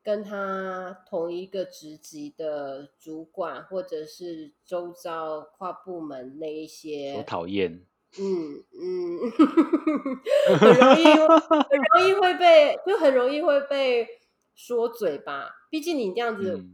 [0.02, 7.84] 跟他同一个职级的主管，或者是周遭跨部门那一些，我讨厌。
[8.18, 9.20] 嗯嗯，
[10.58, 14.08] 很容易很容易会被，就很容易会被
[14.54, 15.50] 说嘴吧。
[15.68, 16.64] 毕竟你这样子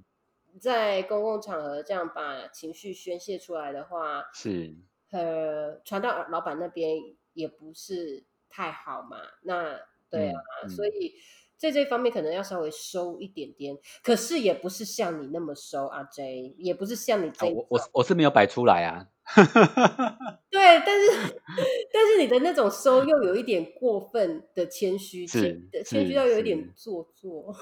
[0.61, 4.74] 在公共场合这样把情绪宣泄出来的话，是
[5.11, 6.96] 呃传到老板那边
[7.32, 9.18] 也不是太好嘛。
[9.42, 9.80] 那
[10.11, 11.14] 对啊，所以。
[11.57, 19.07] 在这方面可能要稍微收一点点，可是也不是像你那么收啊，J，也不是像你这，我我我是没有摆出来啊。
[20.50, 21.40] 对，但是
[21.92, 27.55] 但是你的那种收又有一点过分的谦虚，是谦虚到有一点做作。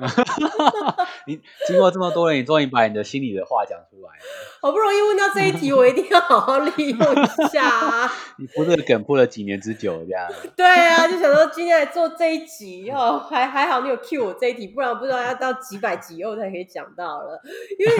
[1.26, 4.24] 你经过这么多年，你终于把你的心里的话讲出来了。
[4.60, 7.68] 好不容易问到这一题，我一定要好好利用一下。
[7.68, 10.30] 啊 你铺这个梗铺了几年之久，这样。
[10.56, 17.40] 对啊，就想说今天来做这一集哦，还还好你有 cue 我这一题，不然不知道要到几百集后才可以讲到了。
[17.78, 17.92] 因为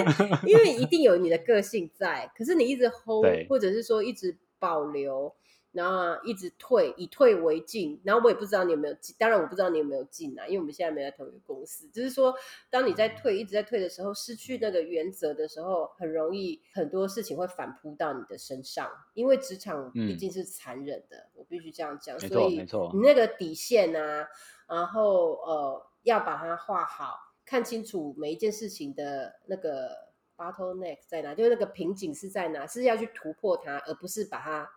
[0.46, 5.34] 因为一定有你的个性在，可是你一直 hold，或者是说一直保留。
[5.72, 8.00] 然后一直退，以退为进。
[8.04, 11.88] 然后我也不知道你有没有进，当然我不知道你有没有进啊，因为我们现在没在同一个公司。
[11.90, 12.34] 只是说，
[12.68, 18.90] 当你在退，一直在退的时候，失去那个原则的时候，很容易很多事情会反扑到你的身上。
[19.14, 22.18] 因为职场毕竟是残忍的，我必须这样讲。
[22.18, 22.58] 所以，
[22.92, 24.26] 你那个底线啊，
[24.66, 27.16] 然后呃，要把它画好，
[27.46, 34.68] 看清楚每一件事情的那个 bottleneck 在哪，就是那个瓶颈是在哪，是要去突破它，而不是把它。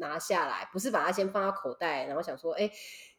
[0.00, 2.68] 拿下来，不是把它先放到口袋，然后想说，哎，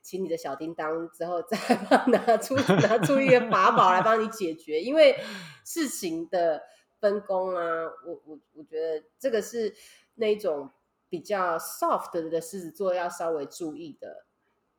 [0.01, 1.57] 请你的小叮当之后再
[2.11, 4.81] 拿出拿出一个法宝来帮你解决。
[4.81, 5.17] 因为
[5.63, 6.61] 事情的
[6.99, 7.63] 分工啊，
[8.05, 9.73] 我我我觉得这个是
[10.15, 10.69] 那种
[11.07, 14.25] 比较 soft 的狮子座要稍微注意的。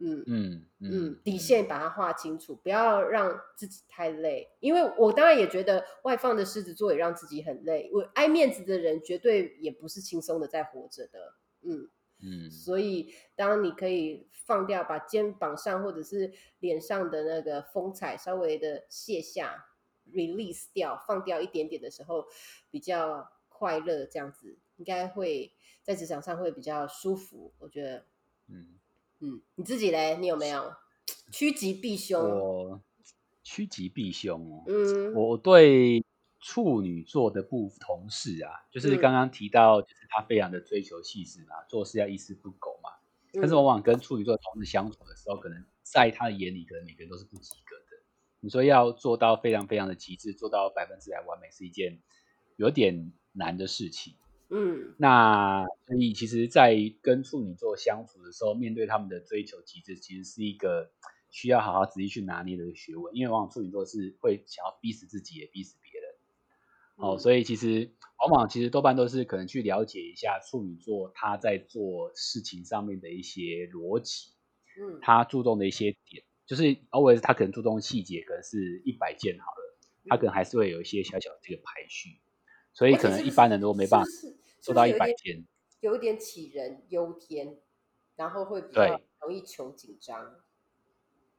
[0.05, 4.51] 嗯嗯嗯，底线把它画清楚，不要让自己太累。
[4.59, 7.89] 因为我当然也觉得外放的狮子座也让自己很累。
[7.93, 11.35] 我爱面子的人绝对也不是轻松的在活着的。
[11.63, 11.89] 嗯
[12.25, 19.67] 嗯，所以当你可以放掉，把肩膀上或者是脸上的那个风采稍微的卸下
[20.13, 22.27] ，release 掉，放掉一点点的时候，
[22.71, 25.53] 比较快乐，这样子应该会
[25.83, 27.53] 在职场上会比较舒服。
[27.59, 28.07] 我觉得，
[28.47, 28.79] 嗯
[29.19, 30.73] 嗯，你自己嘞，你有没有
[31.33, 32.21] 趋吉避凶？
[32.21, 32.81] 我
[33.43, 36.05] 趋吉避凶哦，嗯，我对。
[36.43, 42.91] 处女座的不同事啊，就是刚刚提到，就是他非常的追求细致嘛，做事要一丝不苟嘛。
[43.35, 48.03] 但是往往跟处女座的同事相处的时候，可能在他的眼里，可能每个人都是不及格的。
[48.41, 52.03] 你说要做到非常非常的极致，做到百分之百完美，是一件
[52.57, 54.17] 有点难的事情。
[54.51, 60.91] 嗯，那所以其实，在跟处女座相处的时候，面对他们的追求极致，其实是一个
[61.31, 63.15] 需要好好仔细去拿捏的学问。
[63.15, 65.77] 因为往往处女座是会想要逼死自己，也逼死。
[66.97, 74.31] 哦，所以其实往往其实多半都是可能去了解一下处女座他在做事情上面的一些逻辑，
[74.79, 82.21] 嗯，他注重的一些点，就是 always 他可能注重细节，可能是一百件好了，他可能还是会有一些小小的这个排序，
[82.73, 84.07] 所以可能一般人都没办法
[84.61, 85.45] 做到一百件，
[85.81, 87.59] 有一点杞人忧天，
[88.15, 90.37] 然后会比较容易求紧张。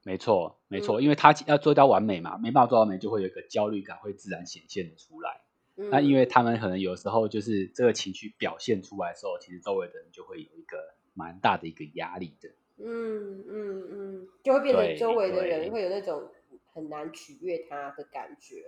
[0.06, 5.43] 没错，没错，因为他要做到完美嘛，没办法做到完美，就会有一个焦虑感会自然显现的出来。
[5.76, 12.50] 那因为他们可能有时候就是这个情绪表现出来的时候，其实周围的人就会有一个蛮大的一个压力的。
[12.78, 16.30] 嗯嗯嗯，就会变成周围的人会有那种
[16.74, 18.64] 很难取悦他的感觉，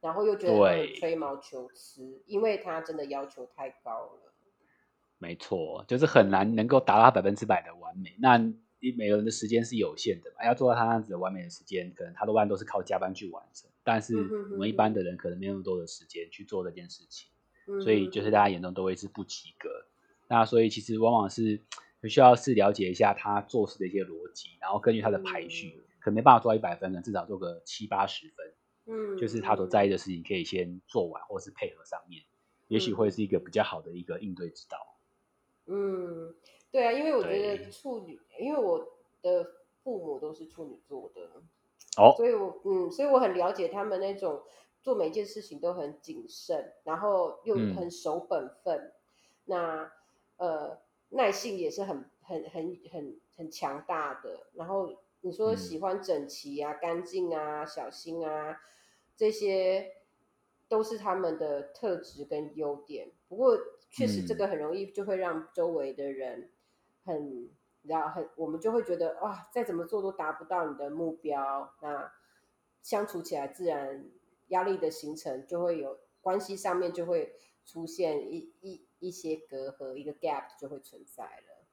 [0.00, 4.32] 然后又觉得吹毛求疵，因为他真的要求太高了。
[5.18, 8.14] 没错，就是很难能够达到百分之百的完美。
[8.18, 8.38] 那
[8.96, 13.70] 每个人的时间是有限的嘛，要做到他那样子的完美的时间，可能他多半都是靠加班去完成。
[13.86, 14.16] 但是
[14.52, 17.30] 我们一般的人可能没有那么多的时间去做这件事情，
[17.80, 19.70] 所以就是大家眼中都会是不及格。
[20.28, 21.62] 那所以其实往往是
[22.08, 28.52] 需要是了解一下他做事的一些逻辑，然后根据他的排序，可能没办法做到一百分，可能至少做个七八十分。
[28.86, 32.24] 嗯，就是他所在意的事情可以先做完，或是配合上面，
[32.66, 34.76] 也许会是一个比较好的一个应对之道。
[35.66, 36.34] 嗯。
[36.72, 38.78] 对啊，因为我觉得处女，因为我
[39.22, 39.48] 的
[39.82, 41.42] 父母都是处女座的，
[41.96, 44.42] 哦，所以我嗯，所以我很了解他们那种
[44.82, 48.92] 做每件事情都很谨慎，然后又很守本分，
[49.44, 49.90] 那
[50.36, 50.78] 呃
[51.10, 54.46] 耐性也是很很很很很强大的。
[54.54, 58.60] 然后你说喜欢整齐啊、干净啊、小心啊，
[59.16, 59.92] 这些
[60.68, 63.12] 都是他们的特质跟优点。
[63.28, 63.58] 不过
[63.90, 66.50] 确实这个很容易就会让周围的人。
[67.08, 67.48] 很，
[67.88, 72.12] 然后很，我们就会觉得哇，再怎么做都达不到你的目标，那
[72.82, 74.04] 相处起来自然
[74.48, 77.34] 压力的形成就会有关系上面就会
[77.64, 81.64] 出现一一一些隔阂，一个 gap 就会存在了。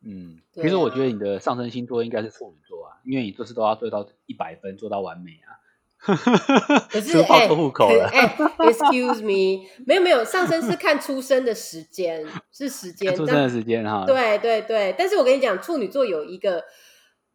[0.00, 5.58] 嗯，其实我觉得啊你的上升星座应该是处女座啊，因为你做事都要做到一百分，做到完美啊。
[5.98, 16.64] 可是哎，哎，excuse me，没有没有，上升是看出生的时间，是时间，出生的时间哈，对对对，但是我跟你讲，处女座有一个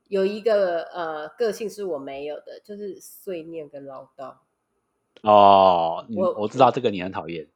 [0.07, 4.35] 有一个呃个性是我没有的，就是碎念跟唠叨。
[5.21, 7.47] 哦，我我知道这个你很讨厌，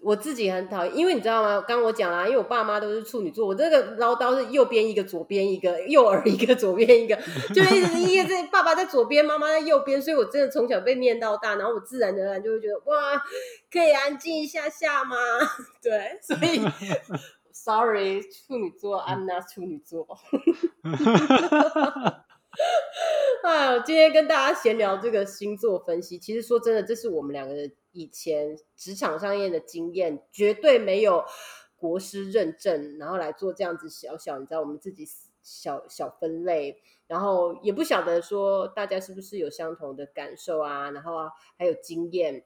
[0.00, 1.60] 我自己很讨厌，因为你知道吗？
[1.66, 7.16] 刚我讲啦，因为我爸妈都是处女座，我这个唠叨是右边一个，左边一个， 右耳一个，左边一个，
[7.52, 13.22] 就一直一个在爸爸在左边，妈妈在右边，所以我真的从小被念到大，然后我自然而然就会觉得哇，
[13.70, 15.16] 可以安静一下下吗？
[15.82, 16.60] 对，所以
[17.52, 20.06] sorry，处女座，I'm not 处女座。
[23.42, 31.24] 哎我，今天跟大家闲聊这个星座分析，其实说真的，这是我们两个的以前职场上面的经验，绝对没有
[31.76, 35.04] 国师认证，然后来做这样子小小，你知道我们自己
[35.42, 42.44] 小小分类，然后也不晓得说大家是不是有相同的感受啊，然后啊还有经验。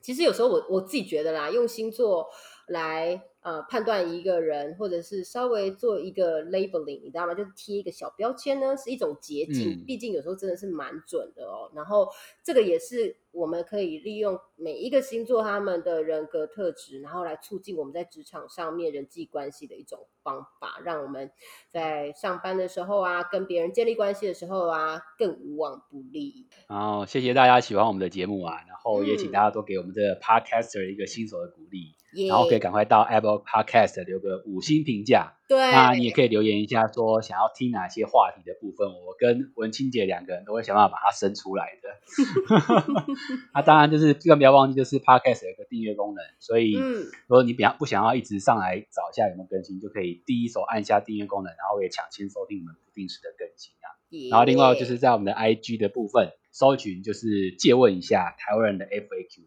[0.00, 2.28] 其实有时候我我自己觉得啦，用星座
[2.68, 7.32] 来呃判断一个人，或者是稍微做一个 labeling，你知道吗？
[7.32, 9.72] 就是贴一个小标签呢，是一种捷径。
[9.72, 11.70] 嗯毕竟有时候真的是蛮准的哦。
[11.74, 12.08] 然后
[12.44, 21.30] 这个也是我们可以利用每一个星座他们的人格特质，然后来促进我们在职场上面人际关系的一种方法，让我们
[21.70, 26.46] 在上班的时候啊，跟别人建立关系的时候啊，更无往不利。
[26.68, 31.94] 然后谢谢大家喜欢我们的节目啊，然后也请嗯大家多给我们这个 podcaster 一个新手的鼓励，耶、
[32.28, 35.34] 然后可以赶快到 Apple Podcast 留个五星评价。
[35.48, 41.88] 对，那你也可以留言一下，说想要听哪些话题的部分，我跟文清姐两个人都会想办法把它生出来的。
[43.54, 53.88] 那当然就是更不要忘记，就是 Podcast 有个订阅功能，所以嗯如果你比较不想要一直上来找一下有没有更新，就可以第一手按下订阅功能，然后也抢先收听我们不定时的更新啊。
[54.30, 59.44] 然后另外就是在我们的 IG 的部分搜寻，就是借问一下台湾人的 FAQ，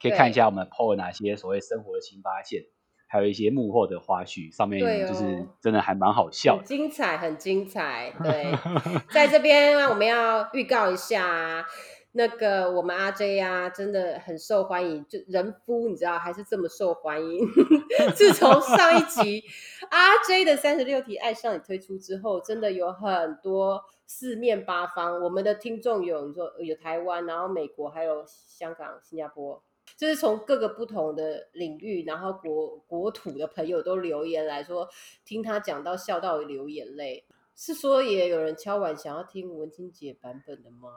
[0.00, 2.64] 可以看一下我们 PO 哪些所谓生活的新发现，
[3.06, 6.66] 还有一些幕后的花絮，上面就是真的还蛮好笑很的。
[6.66, 8.12] 精彩，很精彩。
[8.22, 8.54] 对，
[9.12, 11.66] 在这边我们要预告一下，
[12.12, 17.46] 那个我们阿 J 啊，真的很受欢迎，就人夫你知道还是这么受欢迎。
[18.16, 19.44] 自从上一集
[19.90, 29.62] 阿 J 的三十六题爱上你推出之后，真的有很多四面八方，我们的听众有你说有台湾，然后美国，还有香港、新加坡。
[30.00, 34.88] 就是从各个不同的领域，然后国国土的朋友都留言来说，
[35.26, 37.26] 听他讲到笑到流眼泪。
[37.54, 40.88] 是说也有人敲碗想要听文清姐版本的吗？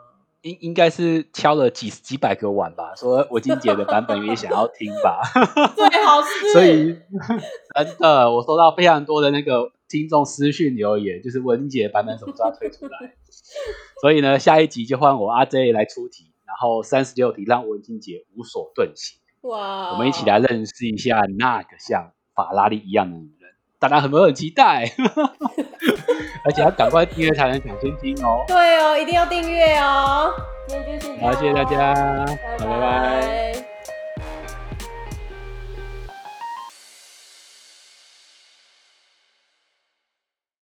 [0.44, 5.22] 应应该是敲了几几百个碗吧，说文金姐的版本也想要听吧，
[5.76, 6.98] 最好是，所以
[7.76, 13.16] 真的我收到非常多的那个听众私讯留言，就是文金姐版本什么时候要推出来？
[14.02, 23.50] 所以呢，下一集就换我阿 J 来出题，然后三十六题让文金姐无所遁形，哇，我们一起来认识一下那个像法拉利一样的女人，
[23.80, 24.86] 大家有没有很期待？
[26.46, 28.44] 而且要赶快订阅才能抢先听哦。
[28.48, 30.32] 对哦，一定要订阅哦。
[31.20, 33.54] 好，谢谢大家，拜好，拜拜。
[33.54, 33.73] 拜